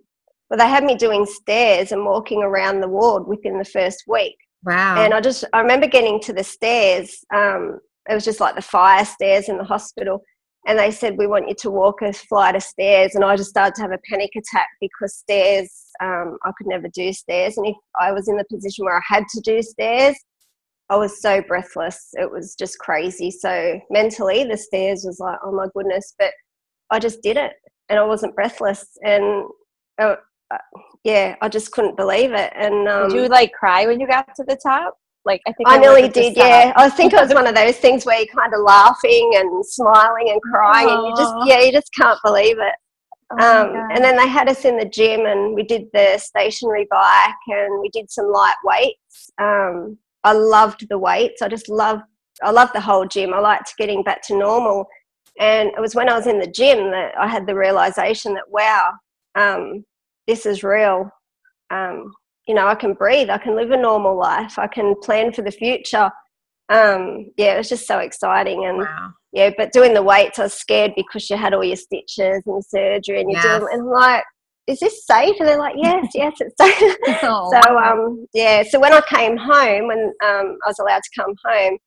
[0.50, 4.34] well, they had me doing stairs and walking around the ward within the first week.
[4.64, 4.96] Wow.
[4.98, 7.24] And I just, I remember getting to the stairs.
[7.32, 7.78] Um,
[8.10, 10.20] it was just like the fire stairs in the hospital.
[10.66, 13.14] And they said, We want you to walk a flight of stairs.
[13.14, 15.70] And I just started to have a panic attack because stairs,
[16.02, 17.56] um, I could never do stairs.
[17.56, 20.16] And if I was in the position where I had to do stairs,
[20.90, 22.09] I was so breathless.
[22.14, 23.31] It was just crazy.
[23.31, 26.14] So mentally, the stairs was like, oh my goodness.
[26.18, 26.33] But
[26.90, 27.53] I just did it
[27.88, 28.87] and I wasn't breathless.
[29.03, 29.44] And
[30.00, 30.16] uh,
[30.50, 30.59] uh,
[31.05, 32.53] yeah, I just couldn't believe it.
[32.57, 34.96] And um, did you like cry when you got to the top?
[35.24, 36.37] Like I think I, I nearly did.
[36.37, 39.64] Yeah, I think it was one of those things where you're kind of laughing and
[39.66, 42.74] smiling and crying, and you just yeah, you just can't believe it.
[43.38, 46.88] Oh um, and then they had us in the gym and we did the stationary
[46.90, 49.31] bike and we did some light weights.
[49.38, 51.42] Um, I loved the weights.
[51.42, 52.02] I just loved
[52.42, 53.35] I loved the whole gym.
[53.35, 54.87] I liked getting back to normal.
[55.38, 58.50] And it was when I was in the gym that I had the realization that
[58.50, 58.92] wow,
[59.35, 59.85] um,
[60.26, 61.11] this is real.
[61.70, 62.12] Um,
[62.46, 63.30] you know, I can breathe.
[63.30, 64.59] I can live a normal life.
[64.59, 66.11] I can plan for the future.
[66.68, 68.64] Um, yeah, it was just so exciting.
[68.66, 69.11] And wow.
[69.33, 72.64] yeah, but doing the weights, I was scared because you had all your stitches and
[72.64, 73.61] surgery, and you yes.
[73.61, 74.24] do and like,
[74.70, 75.37] is this safe?
[75.38, 76.96] And they're like, yes, yes, it's safe.
[77.22, 81.20] oh, so, um, yeah, so when I came home, when um, I was allowed to
[81.20, 81.78] come home,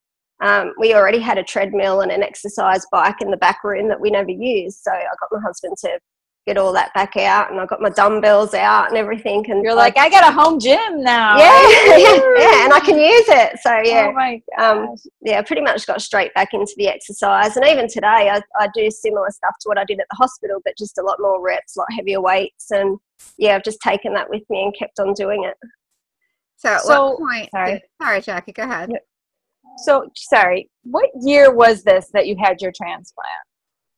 [0.42, 4.02] um, we already had a treadmill and an exercise bike in the back room that
[4.02, 4.80] we never used.
[4.80, 6.00] So I got my husband to
[6.46, 9.50] get all that back out and I got my dumbbells out and everything.
[9.50, 11.38] And you're like, I, I got a home gym now.
[11.38, 11.98] Yeah, yeah,
[12.38, 13.60] yeah, and I can use it.
[13.62, 17.56] So yeah, oh um, yeah, pretty much got straight back into the exercise.
[17.56, 20.60] And even today, I, I do similar stuff to what I did at the hospital,
[20.66, 22.72] but just a lot more reps, a lot heavier weights.
[22.72, 22.98] And
[23.38, 25.56] yeah, I've just taken that with me and kept on doing it.
[26.58, 27.50] So, at so, what point?
[27.52, 28.92] Sorry, did, sorry, Jackie, go ahead.
[29.78, 33.30] So sorry, what year was this that you had your transplant?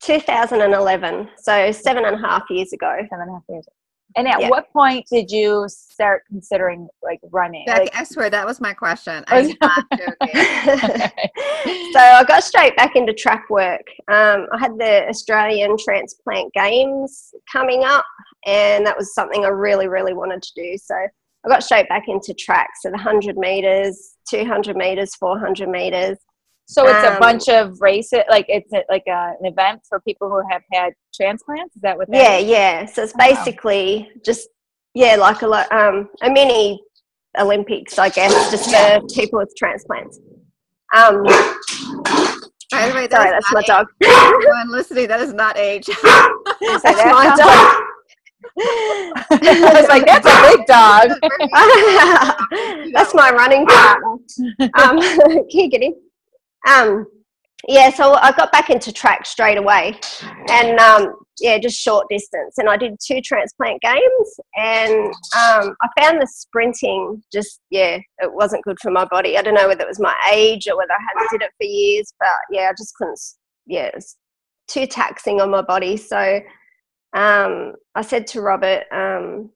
[0.06, 2.96] 2011, so seven and a half years ago.
[3.10, 3.66] Seven and a half years.
[4.18, 4.50] And at yeah.
[4.50, 7.66] what point did you start considering like running?
[7.66, 9.26] Becky, like, I swear that was my question.
[9.28, 10.42] I'm not joking.
[11.92, 13.86] so I got straight back into track work.
[14.08, 18.06] Um, I had the Australian Transplant Games coming up,
[18.46, 20.78] and that was something I really, really wanted to do.
[20.78, 22.70] So I got straight back into track.
[22.82, 26.18] So the 100 meters, 200 meters, 400 meters.
[26.68, 30.00] So it's um, a bunch of races, like it's a, like a, an event for
[30.00, 31.76] people who have had transplants.
[31.76, 32.10] Is that what?
[32.10, 32.50] That yeah, is?
[32.50, 32.86] yeah.
[32.88, 34.22] So it's basically wow.
[34.26, 34.50] just
[34.96, 36.82] yeah, like a lot, um a mini
[37.40, 40.20] Olympics, I guess, just for people with transplants.
[40.96, 41.24] Um,
[42.72, 43.68] By the way, sorry, that's my age.
[43.68, 43.88] dog.
[44.04, 45.86] Everyone listening, that is not age.
[46.62, 47.84] that's my dog.
[48.58, 51.10] I was like, that's a big dog.
[52.94, 54.18] that's my running partner.
[54.80, 55.00] Um,
[55.50, 55.94] can you get him?
[56.66, 57.06] Um,
[57.68, 60.00] yeah, so I got back into track straight away,
[60.50, 62.58] and um, yeah, just short distance.
[62.58, 68.34] And I did two transplant games, and um, I found the sprinting just yeah, it
[68.34, 69.38] wasn't good for my body.
[69.38, 71.66] I don't know whether it was my age or whether I hadn't did it for
[71.66, 73.20] years, but yeah, I just couldn't.
[73.66, 74.16] Yeah, it was
[74.68, 75.98] too taxing on my body.
[75.98, 76.40] So
[77.14, 79.50] um, I said to Robert, um,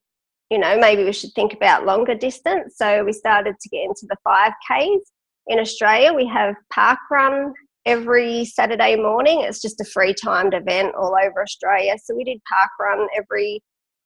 [0.49, 2.75] you know, maybe we should think about longer distance.
[2.77, 5.11] So we started to get into the five Ks
[5.49, 7.53] in Australia, we have Park Run
[7.85, 9.41] every Saturday morning.
[9.41, 11.95] It's just a free timed event all over Australia.
[12.03, 13.61] So we did Park Run every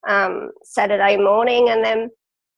[0.07, 1.69] um, Saturday morning.
[1.69, 2.09] And then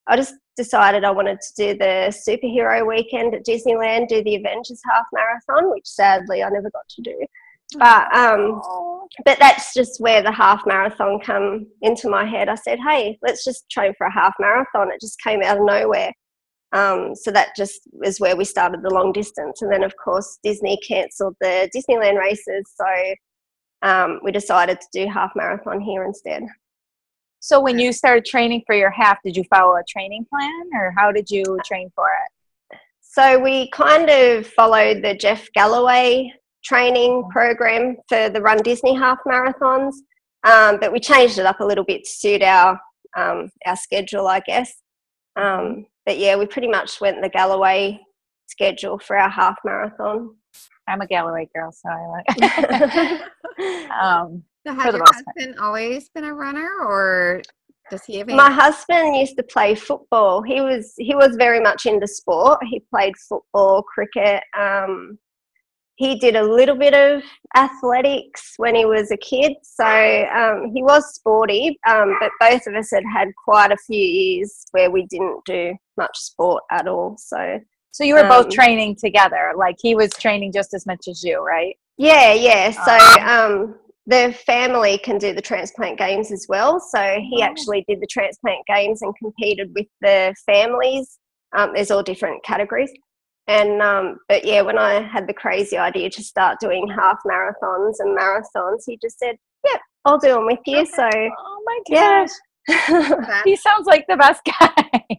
[0.07, 4.81] I just decided I wanted to do the superhero weekend at Disneyland, do the Avengers
[4.89, 7.25] half marathon, which sadly I never got to do.
[7.79, 8.61] But um,
[9.25, 12.47] but that's just where the half marathon come into my head.
[12.47, 14.91] I said, hey, let's just train for a half marathon.
[14.91, 16.13] It just came out of nowhere.
[16.71, 19.61] Um, so that just is where we started the long distance.
[19.61, 22.63] And then, of course, Disney cancelled the Disneyland races.
[22.75, 23.15] So
[23.81, 26.43] um, we decided to do half marathon here instead.
[27.39, 30.93] So when you started training for your half, did you follow a training plan or
[30.97, 32.79] how did you train for it?
[33.01, 36.33] So we kind of followed the Jeff Galloway
[36.65, 39.93] training program for the Run Disney half marathons,
[40.43, 42.79] um, but we changed it up a little bit to suit our
[43.15, 44.73] um, our schedule, I guess.
[45.37, 47.99] Um, but yeah, we pretty much went the Galloway
[48.47, 50.35] schedule for our half marathon.
[50.87, 53.21] I'm a Galloway girl, so I like.
[54.01, 55.25] um, So has your most part.
[55.37, 57.41] husband always been a runner, or
[57.89, 58.37] does he have any?
[58.37, 60.41] My husband used to play football.
[60.41, 62.59] He was he was very much into sport.
[62.69, 64.43] He played football, cricket.
[64.57, 65.17] Um,
[65.95, 67.23] he did a little bit of
[67.55, 71.79] athletics when he was a kid, so um, he was sporty.
[71.87, 75.73] Um, but both of us had had quite a few years where we didn't do
[75.97, 77.15] much sport at all.
[77.17, 77.59] So
[77.91, 79.53] so you were both Um, training together.
[79.57, 81.75] Like he was training just as much as you, right?
[81.97, 82.71] Yeah, yeah.
[82.71, 83.45] So Oh.
[83.55, 86.79] um, the family can do the transplant games as well.
[86.81, 87.45] So he Oh.
[87.45, 91.17] actually did the transplant games and competed with the families.
[91.55, 92.91] Um, there's all different categories.
[93.47, 97.95] And um, but yeah, when I had the crazy idea to start doing half marathons
[97.99, 102.29] and marathons, he just said, "Yep, I'll do them with you." So Oh my gosh.
[102.29, 102.39] That's,
[103.45, 104.73] He sounds like the best guy.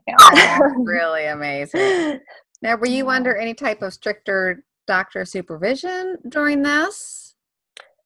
[0.34, 2.20] that's really amazing.
[2.62, 7.34] Now, were you under any type of stricter doctor supervision during this?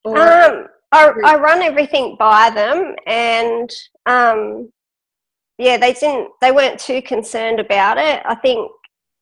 [0.05, 3.71] Or Um, I, I run everything by them, and
[4.07, 4.71] um,
[5.57, 6.31] yeah, they didn't.
[6.41, 8.23] They weren't too concerned about it.
[8.25, 8.71] I think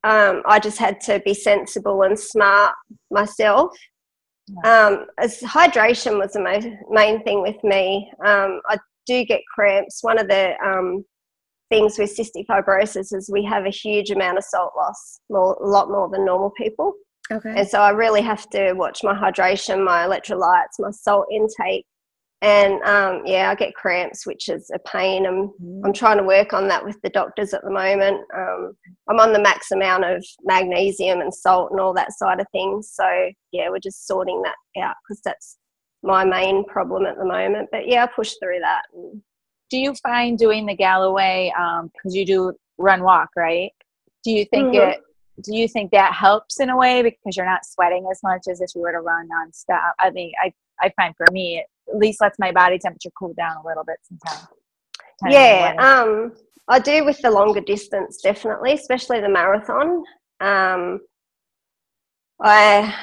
[0.05, 2.75] um, I just had to be sensible and smart
[3.11, 3.77] myself.
[4.65, 8.11] Um, as hydration was the mo- main thing with me.
[8.25, 9.99] Um, I do get cramps.
[10.03, 11.05] One of the um,
[11.71, 15.67] things with cystic fibrosis is we have a huge amount of salt loss, more, a
[15.67, 16.95] lot more than normal people.
[17.31, 17.55] okay.
[17.57, 21.85] And so I really have to watch my hydration, my electrolytes, my salt intake.
[22.41, 25.27] And um, yeah, I get cramps, which is a pain.
[25.27, 25.51] I'm,
[25.85, 28.21] I'm trying to work on that with the doctors at the moment.
[28.37, 28.77] Um,
[29.09, 32.93] I'm on the max amount of magnesium and salt and all that side of things.
[32.95, 33.05] So
[33.51, 35.57] yeah, we're just sorting that out because that's
[36.05, 37.71] my main problem at the moment.
[37.73, 38.83] But yeah, I push through that.
[39.71, 41.53] Do you find doing the Galloway
[41.93, 43.73] because you do run walk, right?
[44.23, 44.93] Do you think Mhm.
[44.93, 45.01] it?
[45.43, 48.61] Do you think that helps in a way because you're not sweating as much as
[48.61, 49.93] if you were to run nonstop?
[49.99, 53.35] I mean, I I find for me it at least lets my body temperature cool
[53.35, 54.49] down a little bit sometimes.
[55.27, 56.33] Yeah, um,
[56.69, 60.05] I do with the longer distance, definitely, especially the marathon.
[60.41, 61.01] Um,
[62.41, 62.95] I,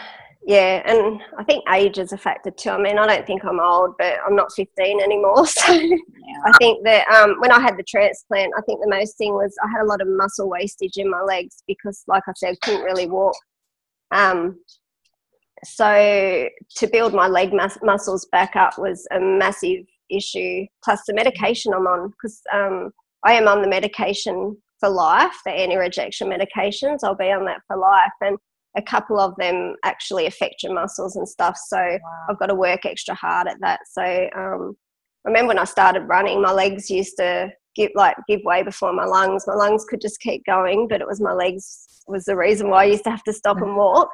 [0.45, 2.69] yeah, and I think age is a factor too.
[2.69, 5.45] I mean, I don't think I'm old, but I'm not 15 anymore.
[5.65, 5.97] So yeah.
[6.45, 9.53] I think that um, when I had the transplant, I think the most thing was
[9.63, 12.83] I had a lot of muscle wastage in my legs because, like I said, couldn't
[12.83, 13.35] really walk.
[14.11, 14.59] Um,
[15.65, 16.47] so
[16.77, 20.65] to build my leg mus- muscles back up was a massive issue.
[20.83, 22.91] Plus the medication I'm on, because um,
[23.23, 26.99] I am on the medication for life, the anti-rejection medications.
[27.03, 28.37] I'll be on that for life, and
[28.77, 31.57] a couple of them actually affect your muscles and stuff.
[31.57, 32.25] So Wow.
[32.29, 33.79] I've got to work extra hard at that.
[33.89, 34.01] So
[34.35, 34.75] um,
[35.25, 38.93] I remember when I started running, my legs used to give like give way before
[38.93, 39.45] my lungs.
[39.47, 42.83] My lungs could just keep going, but it was my legs was the reason why
[42.83, 44.09] I used to have to stop and walk.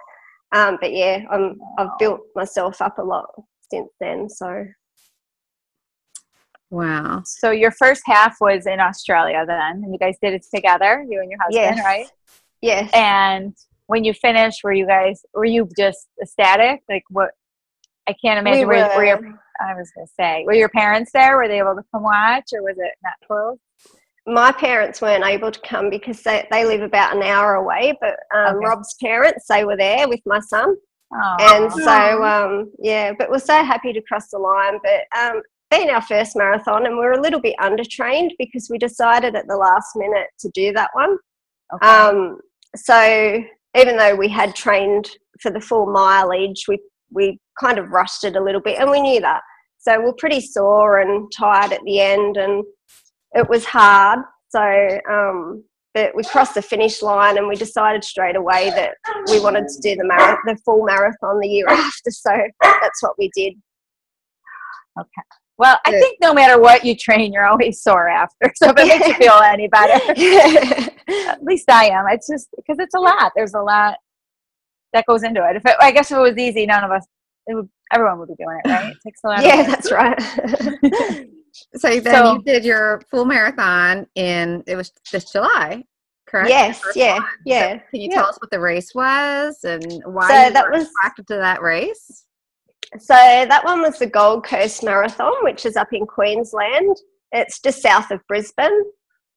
[0.52, 3.30] Um, but yeah, I'm, I've built myself up a lot
[3.72, 4.30] since then.
[4.30, 4.66] So
[6.70, 7.24] wow.
[7.26, 11.22] So your first half was in Australia then, and you guys did it together, you
[11.22, 12.08] and your husband, yes, right?
[12.62, 12.90] Yes.
[12.94, 13.56] And
[13.88, 16.82] when you finished, were you guys were you just ecstatic?
[16.90, 17.32] Like what?
[18.08, 18.68] I can't imagine.
[18.68, 18.96] we were, were.
[18.98, 21.38] were your I was gonna say, were your parents there?
[21.38, 23.58] Were they able to come watch, or was it not close?
[24.28, 27.98] My parents weren't able to come because they, they live about an hour away.
[28.00, 28.68] But um, Okay.
[28.68, 30.76] Rob's parents, they were there with my son.
[31.14, 35.42] Oh, and so um, yeah but we're so happy to cross the line but um,
[35.70, 39.46] being our first marathon and we are a little bit undertrained because we decided at
[39.48, 41.18] the last minute to do that one
[41.74, 41.86] okay.
[41.86, 42.38] um,
[42.78, 43.44] so
[43.76, 45.10] even though we had trained
[45.42, 46.80] for the full mileage we
[47.12, 49.42] we kind of rushed it a little bit and we knew that
[49.80, 52.64] so we're pretty sore and tired at the end and
[53.34, 55.64] it was hard so um,
[55.94, 58.92] but we crossed the finish line and we decided straight away that
[59.30, 62.12] we wanted to do the mar- the full marathon the year after.
[62.12, 63.54] So that's what we did.
[65.00, 65.22] Okay.
[65.58, 68.52] well, I think no matter what you train, you're always sore after.
[68.56, 69.94] So if it makes you feel any better,
[71.30, 72.06] at least I am.
[72.10, 73.32] It's just because it's a lot.
[73.36, 73.96] There's a lot
[74.94, 75.56] that goes into it.
[75.58, 77.06] If it, I guess if it was easy, none of us,
[77.48, 78.92] it would, everyone would be doing it, right?
[78.92, 79.44] It takes a lot.
[79.44, 81.28] yeah, that's right.
[81.76, 85.84] So then So- you did your full marathon in it was this July,
[86.28, 86.50] correct?
[86.50, 87.18] Yes, The first yeah.
[87.18, 87.78] So yeah.
[87.78, 88.16] can you yeah.
[88.18, 91.36] tell us what the race was and why So you that were was- attracted to
[91.36, 92.26] that race?
[93.00, 96.98] So that one was the Gold Coast Marathon, which is up in Queensland.
[97.32, 98.84] It's just south of Brisbane,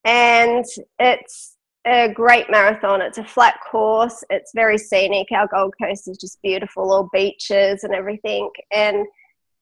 [0.04, 0.64] and
[0.98, 1.56] it's
[1.86, 3.00] a great marathon.
[3.00, 4.24] It's a flat course.
[4.30, 5.28] It's very scenic.
[5.30, 9.06] Our Gold Coast is just beautiful, all beaches and everything, and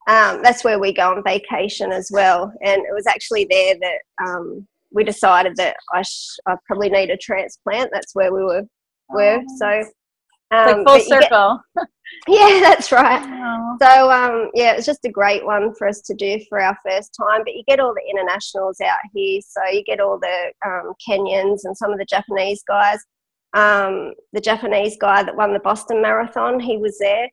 [0.08, 2.52] um, that's where we go on vacation as well.
[2.62, 7.10] And it was actually there that um, we decided that I, sh- I probably need
[7.10, 7.90] a transplant.
[7.92, 8.62] That's where we were.
[9.10, 9.84] Were so.
[10.50, 11.60] Um, like full you get- circle.
[12.28, 13.22] yeah, that's right.
[13.22, 13.76] Oh.
[13.80, 16.76] So um, yeah, it was just a great one for us to do for our
[16.86, 17.42] first time.
[17.44, 21.60] But you get all the internationals out here, so you get all the um, Kenyans
[21.64, 22.98] and some of the Japanese guys.
[23.54, 27.28] Um, the Japanese guy that won the Boston Marathon, he was there.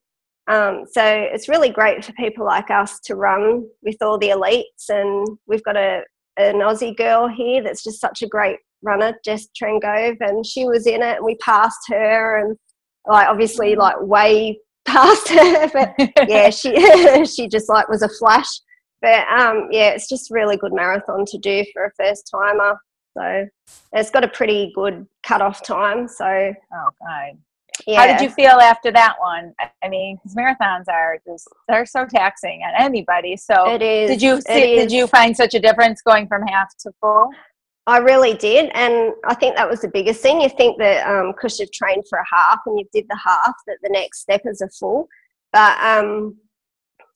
[0.50, 4.89] Um, so it's really great for people like us to run with all the elites,
[4.89, 6.02] and we've got a
[6.38, 10.88] an Aussie girl here that's just such a great runner, Jess Trengove, and she was
[10.88, 11.18] in it.
[11.18, 12.58] And we passed her, and
[13.08, 15.93] like obviously like way past her, but
[16.28, 18.50] yeah, she she just like was a flash.
[19.04, 22.78] But um, yeah, it's just really good marathon to do for a first timer.
[23.16, 23.47] So
[23.93, 26.08] it's got a pretty good cut off time.
[26.08, 27.38] So Oh, God.
[27.88, 29.54] Yeah, How did you feel after that one?
[29.60, 33.36] I- mean, because marathons are just, they're so taxing on anybody.
[33.38, 34.10] So It is.
[34.10, 37.30] did you see, did you find such a difference going from half to full?
[37.88, 40.42] I really did, and I think that was the biggest thing.
[40.42, 43.78] You think that because you've trained for a half and you did the half, that
[43.82, 45.08] the next step is a full.
[45.52, 46.38] But um,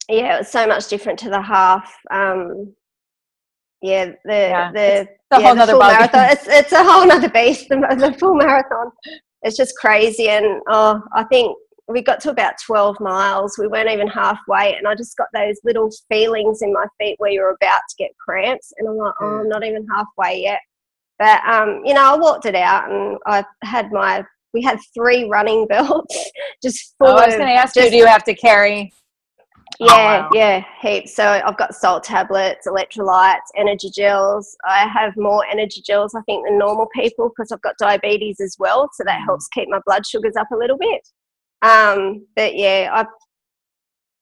[0.08, 1.94] yeah, it was so much different to the half.
[2.10, 2.74] Um,
[3.82, 6.28] yeah, the Yeah, the a yeah, whole the full marathon.
[6.30, 7.68] It's it's a whole nother beast.
[7.68, 8.90] The, the full marathon.
[9.44, 13.58] It's just crazy, and oh, I think we got to about 12 miles.
[13.58, 17.30] We weren't even halfway, and I just got those little feelings in my feet where
[17.30, 20.60] you're about to get cramps, and I'm like, oh, I'm not even halfway yet.
[21.18, 24.24] But um, you know, I walked it out, and I had my.
[24.52, 26.30] We had three running belts,
[26.62, 28.92] just full Oh, I was going to ask you, do you have to carry?
[29.80, 30.28] Oh, yeah, wow.
[30.32, 31.14] yeah, heaps.
[31.16, 34.56] So I've got salt tablets, electrolytes, energy gels.
[34.64, 38.56] I have more energy gels, I think, than normal people because I've got diabetes as
[38.58, 38.88] well.
[38.94, 39.24] So that Mm.
[39.24, 41.08] helps keep my blood sugars up a little bit.
[41.62, 43.04] Um, but yeah, I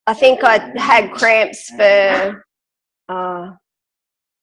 [0.06, 2.44] I think I had cramps for
[3.08, 3.50] uh,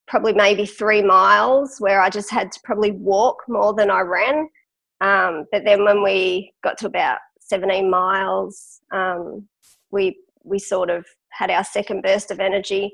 [0.07, 4.47] probably maybe three miles where I just had to probably walk more than I ran.
[5.01, 9.47] Um, but then when we got to about 17 miles, um,
[9.91, 12.94] we we sort of had our second burst of energy,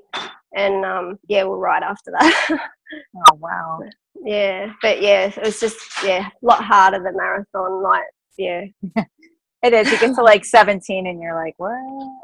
[0.56, 2.60] and um, yeah, we're right after that.
[3.32, 3.80] Oh, wow.
[4.24, 7.82] yeah, but yeah, it was just yeah, a lot harder than marathon.
[7.82, 8.04] Like
[8.38, 8.66] yeah,
[9.66, 9.92] It is.
[9.92, 11.74] You get to like 17 and you're like, what?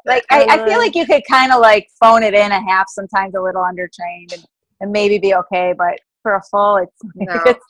[0.05, 2.85] Like, I I, feel like you could kind of like phone it in a half,
[2.89, 4.45] sometimes a little undertrained and,
[4.79, 5.73] and maybe be okay.
[5.75, 7.41] But for a full, it's, No.
[7.47, 7.65] it's,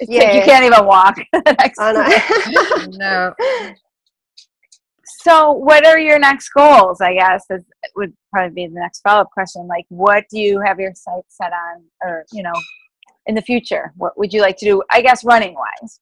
[0.00, 1.16] it's like you can't even walk.
[1.32, 2.88] the next I day.
[2.98, 3.34] know.
[3.38, 3.74] No.
[5.26, 7.00] So, what are your next goals?
[7.00, 7.64] I guess is,
[7.96, 9.66] would probably be the next follow up question.
[9.66, 12.52] Like, what do you have your sights set on, or you know,
[13.26, 13.92] in the future?
[13.96, 14.84] What would you like to do?
[14.88, 15.98] I guess running wise.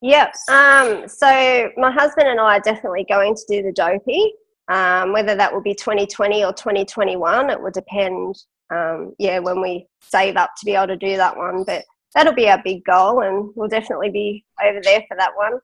[0.00, 0.32] Yep.
[0.48, 4.32] Um, so my husband and I are definitely going to do the dopey.
[4.68, 8.36] Um, whether that will be 2020 or 2021, it will depend.
[8.72, 12.32] Um, yeah, when we save up to be able to do that one, but that'll
[12.32, 15.58] be our big goal, and we'll definitely be over there for that one.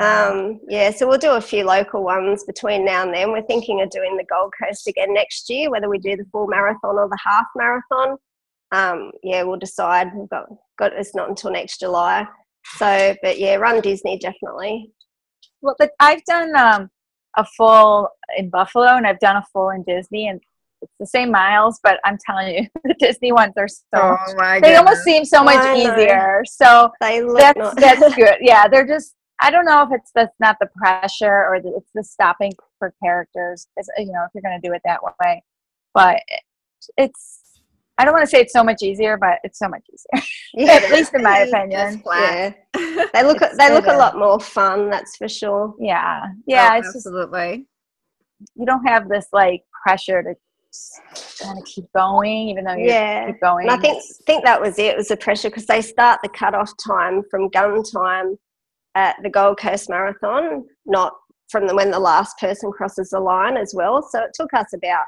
[0.00, 3.32] Um, yeah, so we'll do a few local ones between now and then.
[3.32, 6.46] We're thinking of doing the Gold Coast again next year, whether we do the full
[6.46, 8.16] marathon or the half marathon.
[8.72, 10.10] Um, yeah, we'll decide.
[10.14, 10.46] We've got,
[10.78, 12.26] got it's not until next July.
[12.76, 14.90] So, but yeah, run Disney definitely.
[15.60, 16.90] Well, but I've done um,
[17.36, 20.40] a full in Buffalo and I've done a full in Disney, and
[20.82, 23.82] it's the same miles, but I'm telling you, the Disney ones are so.
[23.94, 26.42] Oh they almost seem so much easier.
[26.46, 27.76] So They look that's not.
[27.76, 28.36] that's good.
[28.40, 29.14] Yeah, they're just.
[29.40, 32.92] I don't know if it's that's not the pressure or the, it's the stopping for
[33.02, 33.68] characters.
[33.76, 35.42] It's, uh, you know, if you're going to do it that way,
[35.94, 36.18] but
[36.96, 37.42] it's.
[38.00, 40.24] I don't want to say it's so much easier, but it's so much easier.
[40.54, 42.00] yeah, At least in my opinion.
[42.06, 42.52] yeah.
[43.12, 44.88] They look It's- they look a lot more fun.
[44.88, 45.74] That's for sure.
[45.80, 46.70] Yeah, oh, yeah.
[46.74, 47.66] Oh, it's just absolutely.
[48.54, 50.34] you don't have this like pressure to
[51.44, 53.26] kind of keep going, even though you Yeah.
[53.32, 53.68] keep going.
[53.68, 54.86] And I think think that was it.
[54.92, 58.38] It was the pressure because they start the cutoff time from gun time
[58.98, 61.12] at the Gold Coast Marathon, not
[61.48, 64.02] from the, when the last person crosses the line as well.
[64.02, 65.04] So it took us about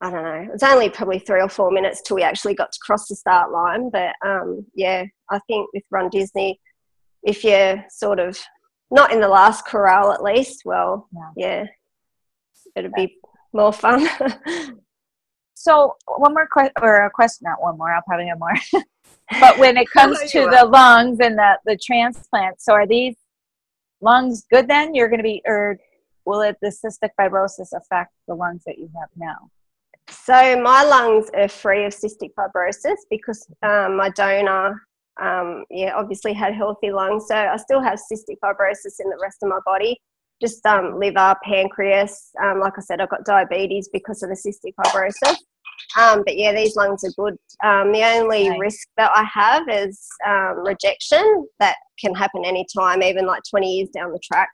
[0.00, 0.42] I don't know.
[0.42, 3.16] It was only probably three or four minutes till we actually got to cross the
[3.16, 3.90] start line.
[3.90, 6.60] But um, yeah, I think with Run Disney,
[7.24, 8.38] if you're sort of
[8.92, 11.30] not in the last corral at least, well, Yeah.
[11.36, 11.64] yeah,
[12.76, 13.16] it'd be
[13.52, 14.08] more fun.
[15.58, 17.92] So one more question, or a question, not one more.
[17.92, 18.54] I'll probably have more.
[19.40, 20.50] but when it comes to will.
[20.50, 23.16] the lungs and the the transplants, so are these
[24.00, 24.68] lungs good?
[24.68, 25.76] Then you're going to be, or
[26.24, 29.50] will it the cystic fibrosis affect the lungs that you have now?
[30.10, 34.80] So my lungs are free of cystic fibrosis because um, my donor,
[35.20, 37.26] um, yeah, obviously had healthy lungs.
[37.28, 40.00] So I still have cystic fibrosis in the rest of my body,
[40.40, 42.30] just um, liver, pancreas.
[42.42, 45.36] Um, like I said, I've got diabetes because of the cystic fibrosis.
[45.98, 47.36] Um, but yeah, these lungs are good.
[47.64, 48.58] Um, the only Nice.
[48.58, 53.88] risk that I have is um, rejection that can happen anytime, even like 20 years
[53.90, 54.50] down the track.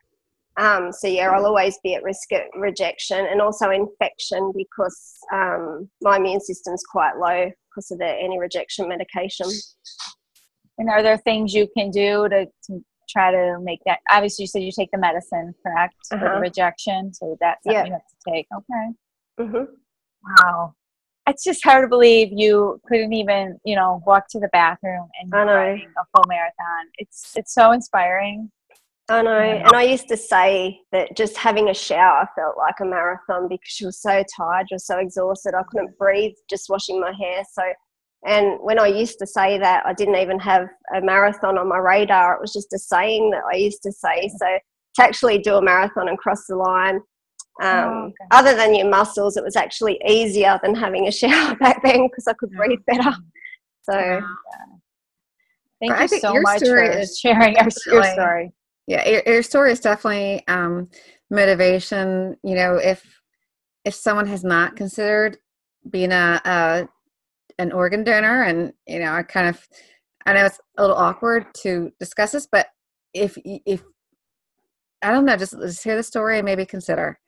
[0.56, 5.90] Um, so yeah, I'll always be at risk of rejection and also infection because um,
[6.00, 9.48] my immune system's quite low because of the anti-rejection medication.
[10.78, 14.00] And are there things you can do to, to try to make that?
[14.10, 16.38] Obviously, you said you take the medicine, correct, for the Uh-huh.
[16.40, 17.14] rejection.
[17.14, 17.86] So that's something Yeah.
[17.86, 18.46] you have to take.
[18.58, 18.86] Okay.
[19.50, 19.64] hmm
[20.38, 20.74] Wow.
[21.26, 25.30] It's just hard to believe you couldn't even, you know, walk to the bathroom and
[25.32, 26.84] you're running a full marathon.
[26.98, 28.50] It's it's so inspiring.
[29.08, 32.86] I know, and I used to say that just having a shower felt like a
[32.86, 36.98] marathon because she was so tired, she was so exhausted, I couldn't breathe just washing
[37.00, 37.42] my hair.
[37.52, 37.62] So,
[38.24, 41.78] and when I used to say that, I didn't even have a marathon on my
[41.78, 42.34] radar.
[42.34, 44.30] It was just a saying that I used to say.
[44.38, 44.46] So,
[44.96, 47.00] to actually do a marathon and cross the line,
[47.62, 48.26] um, Oh, okay.
[48.30, 52.26] other than your muscles, it was actually easier than having a shower back then because
[52.26, 53.14] I could breathe better.
[53.82, 54.36] So, Wow.
[55.80, 58.52] Thank I you think so your much story for is sharing your, your story.
[58.86, 60.88] Yeah, your, your story is definitely um,
[61.30, 62.36] motivation.
[62.42, 63.20] You know, if
[63.84, 65.38] if someone has not considered
[65.90, 66.88] being a, a
[67.58, 69.66] an organ donor, and you know, I kind of,
[70.26, 72.68] I know it's a little awkward to discuss this, but
[73.12, 73.82] if if
[75.02, 77.18] I don't know, just just hear the story and maybe consider.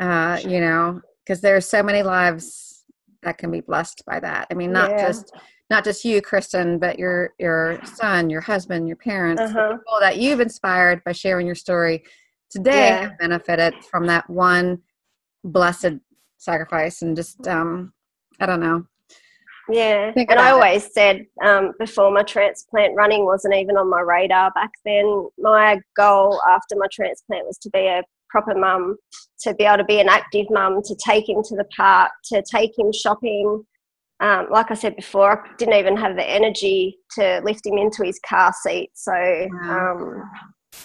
[0.00, 2.84] Uh, you know, because there's so many lives
[3.22, 4.46] that can be blessed by that.
[4.50, 5.06] I mean, not Yeah.
[5.06, 5.32] just
[5.70, 9.72] not just you, Kristen, but your your son, your husband, your parents, Uh-huh.
[9.78, 12.04] people that you've inspired by sharing your story
[12.50, 13.00] today Yeah.
[13.02, 14.82] have benefited from that one
[15.44, 15.94] blessed
[16.38, 17.92] sacrifice and just um
[18.40, 18.86] I don't know.
[19.68, 20.52] Yeah, Think and I it.
[20.52, 25.28] always said um, before my transplant, running wasn't even on my radar back then.
[25.38, 28.96] My goal after my transplant was to be a proper mum,
[29.40, 32.42] to be able to be an active mum, to take him to the park, to
[32.42, 33.64] take him shopping.
[34.20, 38.04] Um, like I said before, I didn't even have the energy to lift him into
[38.04, 38.90] his car seat.
[38.94, 39.12] So,
[39.64, 40.30] um,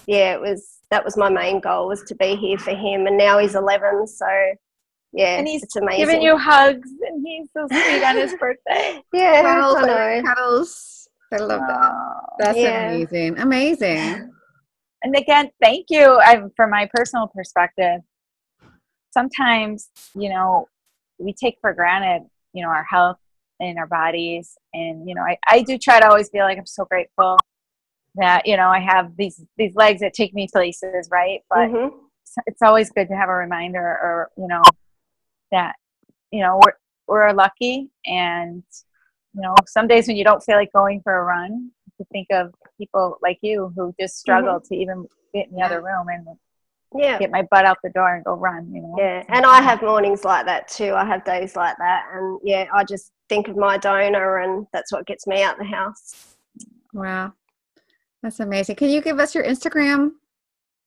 [0.07, 3.07] yeah, it was that was my main goal was to be here for him.
[3.07, 4.25] And now he's 11, so
[5.13, 6.05] yeah, And he's it's amazing.
[6.05, 9.01] Giving you hugs, and he's so sweet on his birthday.
[9.13, 11.09] yeah, Cuddles, I cuddles.
[11.31, 11.91] I love that.
[12.39, 12.85] That's Yeah.
[12.85, 13.37] amazing.
[13.39, 14.31] Amazing.
[15.03, 18.01] and again thank you I, from my personal perspective
[19.11, 20.67] sometimes you know
[21.19, 23.17] we take for granted you know our health
[23.59, 26.65] and our bodies and you know I, I do try to always feel like i'm
[26.65, 27.37] so grateful
[28.15, 31.91] that you know i have these these legs that take me places right but Mhm.
[32.23, 34.61] it's, it's always good to have a reminder or you know
[35.51, 35.75] that
[36.31, 36.73] you know we're
[37.07, 38.63] we're lucky and
[39.33, 42.27] you know some days when you don't feel like going for a run to think
[42.31, 44.19] of people like you who just mm-hmm.
[44.19, 46.25] struggle to even get in the other room and
[46.95, 47.19] Yeah.
[47.19, 49.81] get my butt out the door and go run you know Yeah, and I have
[49.81, 50.93] mornings like that too.
[50.93, 54.91] I have days like that, and yeah, I just think of my donor, and that's
[54.91, 56.35] what gets me out the house.
[56.93, 57.33] Wow.
[58.23, 58.75] That's amazing.
[58.75, 60.11] Can you give us your Instagram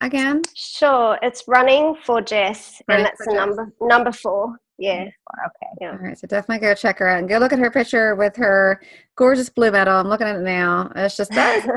[0.02, 0.42] again?
[0.54, 4.58] Sure, it's running for Jess, Running and that's the number number four.
[4.78, 5.92] Yeah, okay Yeah.
[5.92, 8.36] All right, so definitely go check her out and go look at her picture with
[8.36, 8.80] her
[9.16, 9.94] gorgeous blue medal.
[9.94, 10.90] I'm looking at it now.
[10.96, 11.32] It's just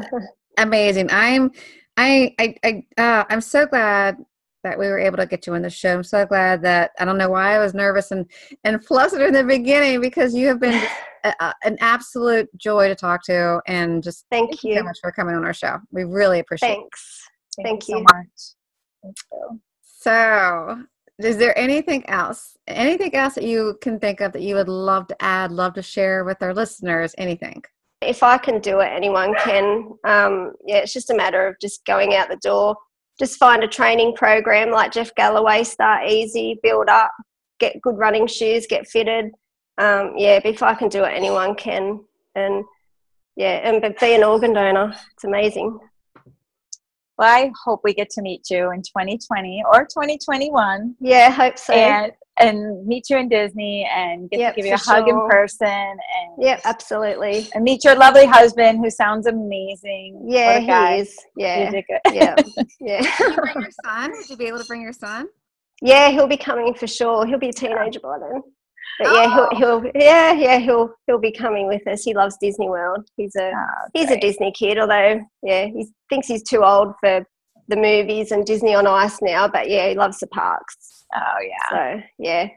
[0.57, 1.09] amazing.
[1.11, 1.51] I'm
[1.97, 4.17] I I I uh, I'm so glad
[4.63, 5.93] that we were able to get you on the show.
[5.93, 8.25] I'm so glad that I don't know why I was nervous and
[8.63, 10.81] and flustered in the beginning because you have been
[11.23, 14.77] a, a, an absolute joy to talk to and just Thank so you.
[14.77, 15.77] So much for coming on our show.
[15.91, 16.77] We really appreciate it.
[17.55, 18.55] Thank, Thank you so much
[19.05, 19.61] you.
[19.81, 20.83] So,
[21.19, 22.57] is there anything else?
[22.67, 25.81] Anything else that you can think of that you would love to add, love to
[25.81, 27.15] share with our listeners?
[27.17, 27.63] Anything?
[28.01, 29.93] If I can do it, anyone can.
[30.03, 32.75] Um, yeah, it's just a matter of just going out the door.
[33.17, 35.63] Just find a training program like Jeff Galloway.
[35.63, 37.11] Start easy, build up,
[37.59, 39.31] get good running shoes, get fitted.
[39.77, 42.03] Um, yeah, if I can do it, anyone can.
[42.35, 42.65] And
[43.37, 44.93] yeah, and be an organ donor.
[45.13, 45.79] It's amazing.
[47.17, 51.73] Well i hope we get to meet you in 2020 or 2021 Yeah, hope so.
[51.73, 55.07] and and meet you in disney and get Yep, to give you a for hug
[55.07, 55.97] in person and
[56.39, 57.47] Yep, absolutely.
[57.53, 60.95] and meet your lovely husband who sounds amazing Yeah, a guy.
[60.95, 61.15] he is.
[61.35, 61.99] You Yeah, did good.
[62.13, 63.37] yeah, Can you yeah.
[63.39, 64.11] bring your son?
[64.11, 65.27] Would you be able to bring your son?
[65.81, 67.25] yeah, he'll be coming for sure.
[67.25, 68.41] He'll be a teenager by then.
[68.99, 69.49] But yeah, Oh.
[69.57, 72.03] he'll, he'll yeah yeah he'll he'll be coming with us.
[72.03, 73.07] He loves Disney World.
[73.17, 74.19] He's a Oh, he's a.
[74.19, 77.25] Disney kid, although yeah he thinks he's too old for
[77.67, 79.47] the movies and Disney on Ice now.
[79.47, 81.05] But yeah, he loves the parks.
[81.13, 81.69] Oh yeah.
[81.97, 82.47] So yeah,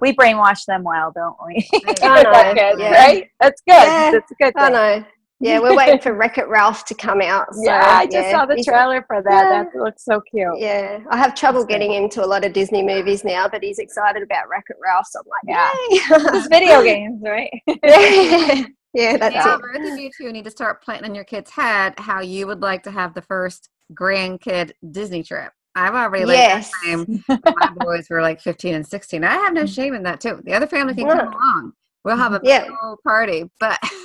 [0.00, 1.68] We brainwash them well, don't we?
[2.02, 3.04] I know, That's good, yeah.
[3.06, 3.28] Right?
[3.40, 3.74] That's good.
[3.74, 5.04] Yeah, That's a good I know.
[5.44, 7.54] Yeah, we're waiting for Wreck It Ralph to come out.
[7.54, 9.44] So, yeah, I just yeah, saw the trailer for that.
[9.50, 9.64] Yeah.
[9.64, 10.58] That looks so cute.
[10.58, 11.72] Yeah, I have trouble That's good.
[11.80, 15.06] getting into a lot of Disney movies now, but he's excited about Wreck It Ralph,
[15.06, 15.70] so I'm like, Yeah.
[15.90, 17.50] yeah, It's video games, right?
[17.66, 18.64] yeah,
[18.94, 19.60] yeah, that's yeah, it.
[19.74, 22.60] both of you two need to start planting in your kid's head how you would
[22.62, 25.52] like to have the first grandkid Disney trip.
[25.74, 26.70] I've already laid Yes.
[26.86, 27.24] that time.
[27.44, 29.24] My boys were like 15 and 16.
[29.24, 30.40] I have no shame in that too.
[30.44, 31.72] The other family can come along.
[32.04, 32.62] We'll have a Yeah.
[32.64, 33.78] big old party, but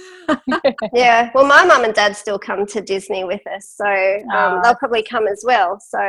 [0.93, 4.59] Yeah, well, my mum and dad still come to Disney with us, so um, Oh.
[4.63, 5.80] they'll probably come as well.
[5.80, 5.99] So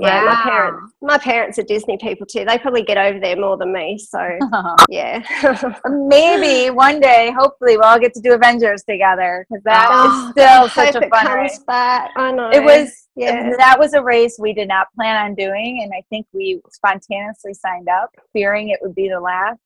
[0.00, 2.44] yeah, my parents, my parents are Disney people too.
[2.44, 3.98] They probably get over there more than me.
[3.98, 4.20] So
[4.88, 5.22] yeah,
[5.88, 10.30] Maybe one day, hopefully, we'll all get to do Avengers together because that is Oh,
[10.30, 11.58] still I such a fun race.
[11.66, 12.10] back.
[12.16, 13.50] I know It was Yeah.
[13.58, 17.54] that was a race we did not plan on doing, and I think we spontaneously
[17.54, 19.58] signed up, fearing it would be the last.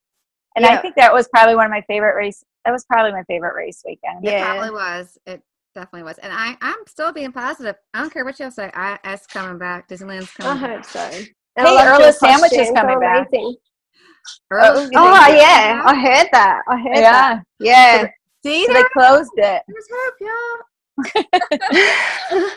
[0.57, 2.45] And I think that was probably one of my favorite race.
[2.65, 4.25] That was probably my favorite race weekend.
[4.25, 4.53] it Yeah.
[4.53, 5.19] probably was.
[5.27, 5.43] It
[5.75, 6.19] definitely was.
[6.19, 7.77] And I, I'm still being positive.
[7.95, 8.71] I don't care what y'all say.
[8.75, 9.89] I, it's coming back.
[9.89, 10.77] Disneyland's coming back.
[10.77, 11.01] hope so.
[11.01, 11.27] Hey,
[11.57, 13.29] And I love Earl's your Sandwich is coming back.
[13.33, 13.57] amazing.
[14.51, 16.63] Earl, you Oh yeah, coming I heard that.
[16.69, 17.43] I heard Yeah, that.
[17.59, 18.09] Yeah.
[18.45, 19.63] See, so they closed it.
[19.69, 20.59] there's hope, y'all.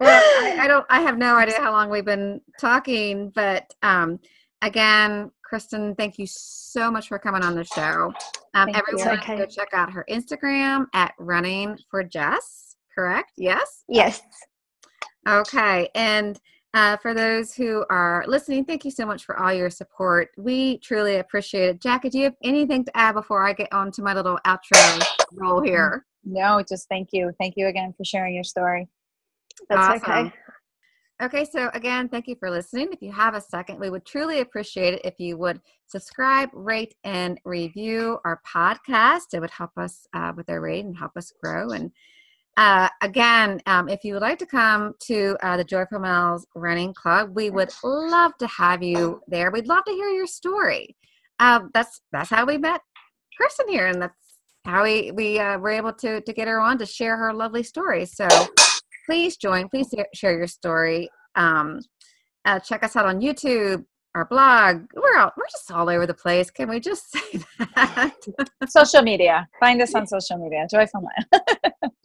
[0.00, 0.84] Well, I, I don't.
[0.90, 4.18] I have no idea how long we've been talking, but um,
[4.60, 8.12] again, Kristen, thank you so much for coming on the show.
[8.54, 8.82] Um, Thank you.
[8.98, 9.36] everyone, Okay.
[9.38, 12.74] go check out her Instagram at Running for Jess.
[12.92, 13.30] Correct?
[13.36, 13.84] Yes.
[13.86, 14.20] yes.
[15.28, 16.40] Okay, and
[16.74, 20.30] uh, for those who are listening, thank you so much for all your support.
[20.36, 21.80] We truly appreciate it.
[21.80, 25.06] Jackie, do you have anything to add before I get on to my little outro
[25.34, 26.04] roll here?
[26.24, 27.30] No, just thank you.
[27.38, 28.88] Thank you again for sharing your story.
[29.68, 30.26] That's Awesome.
[30.26, 30.36] okay.
[31.24, 32.90] Okay, so again, thank you for listening.
[32.92, 36.96] If you have a second, we would truly appreciate it if you would subscribe, rate,
[37.02, 39.32] and review our podcast.
[39.32, 41.70] It would help us uh, with our rate and help us grow.
[41.70, 41.90] And
[42.58, 46.92] uh, again, um, if you would like to come to uh, the Joyful Miles Running
[46.92, 49.50] Club, we would love to have you there.
[49.50, 50.94] We'd love to hear your story.
[51.38, 52.82] Um, that's that's how we met
[53.38, 54.14] Kristen here, and that's
[54.66, 57.62] how we we uh, were able to to get her on to share her lovely
[57.62, 58.04] story.
[58.04, 58.28] So
[59.06, 59.68] please join.
[59.68, 61.08] Please share- your story.
[61.34, 61.80] Um,
[62.44, 63.84] uh, check us out on YouTube,
[64.14, 64.86] our blog.
[64.94, 66.50] We're all, we're just all over the place.
[66.50, 67.40] Can we just say
[67.74, 68.14] that?
[68.68, 69.48] Social media.
[69.60, 70.66] Find us on social media.
[70.70, 71.42] Joyful Mile.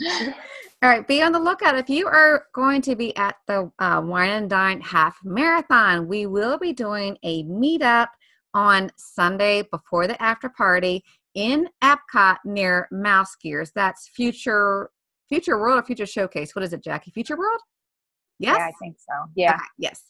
[0.81, 1.07] all right.
[1.07, 1.77] Be on the lookout.
[1.77, 6.25] If you are going to be at the uh, Wine and Dine Half Marathon, we
[6.25, 8.07] will be doing a meetup
[8.53, 11.03] on Sunday before the after party
[11.35, 13.71] in Epcot near Mouse Gears.
[13.75, 14.89] That's Future
[15.29, 16.55] Future World or Future Showcase.
[16.55, 17.11] What is it, Jackie?
[17.11, 17.61] Future World?
[18.39, 18.57] Yes.
[18.57, 19.13] Yeah, I think so.
[19.35, 19.53] Yeah.
[19.53, 20.03] Okay, yes.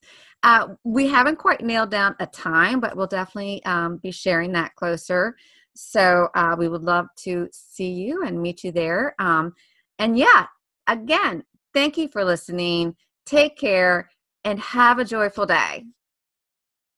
[0.43, 4.75] Uh, we haven't quite nailed down a time, but we'll definitely um, be sharing that
[4.75, 5.35] closer.
[5.75, 9.15] So uh, we would love to see you and meet you there.
[9.19, 9.53] Um,
[9.97, 10.45] and yeah,
[10.87, 11.43] again,
[11.73, 12.95] thank you for listening.
[13.25, 14.09] Take care
[14.43, 15.85] and have a joyful day.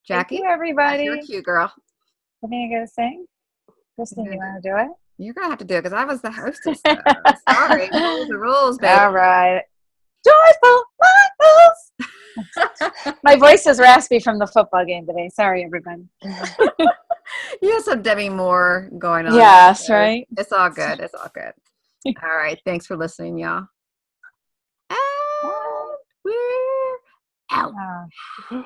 [0.06, 1.04] Jackie, Thank you, everybody.
[1.04, 1.72] you're cute girl.
[2.42, 3.26] Something I gotta sing?
[3.96, 4.88] Kristen, you want to do it?
[5.22, 6.82] You're gonna have to do it because I was the hostess.
[7.50, 8.92] Sorry, rules are rules, baby.
[8.92, 9.62] All right.
[10.26, 10.84] Joyful
[11.40, 13.16] Miles.
[13.24, 15.30] My voice is raspy from the football game today.
[15.30, 16.10] Sorry, everyone.
[17.62, 19.36] you have some Demi Moore going on.
[19.36, 20.28] Yes, so right.
[20.38, 21.00] It's all good.
[21.00, 21.54] It's all good.
[22.24, 22.60] all right.
[22.66, 23.68] Thanks for listening, y'all.
[24.90, 26.98] And we're
[27.52, 27.74] out.
[28.52, 28.62] Uh,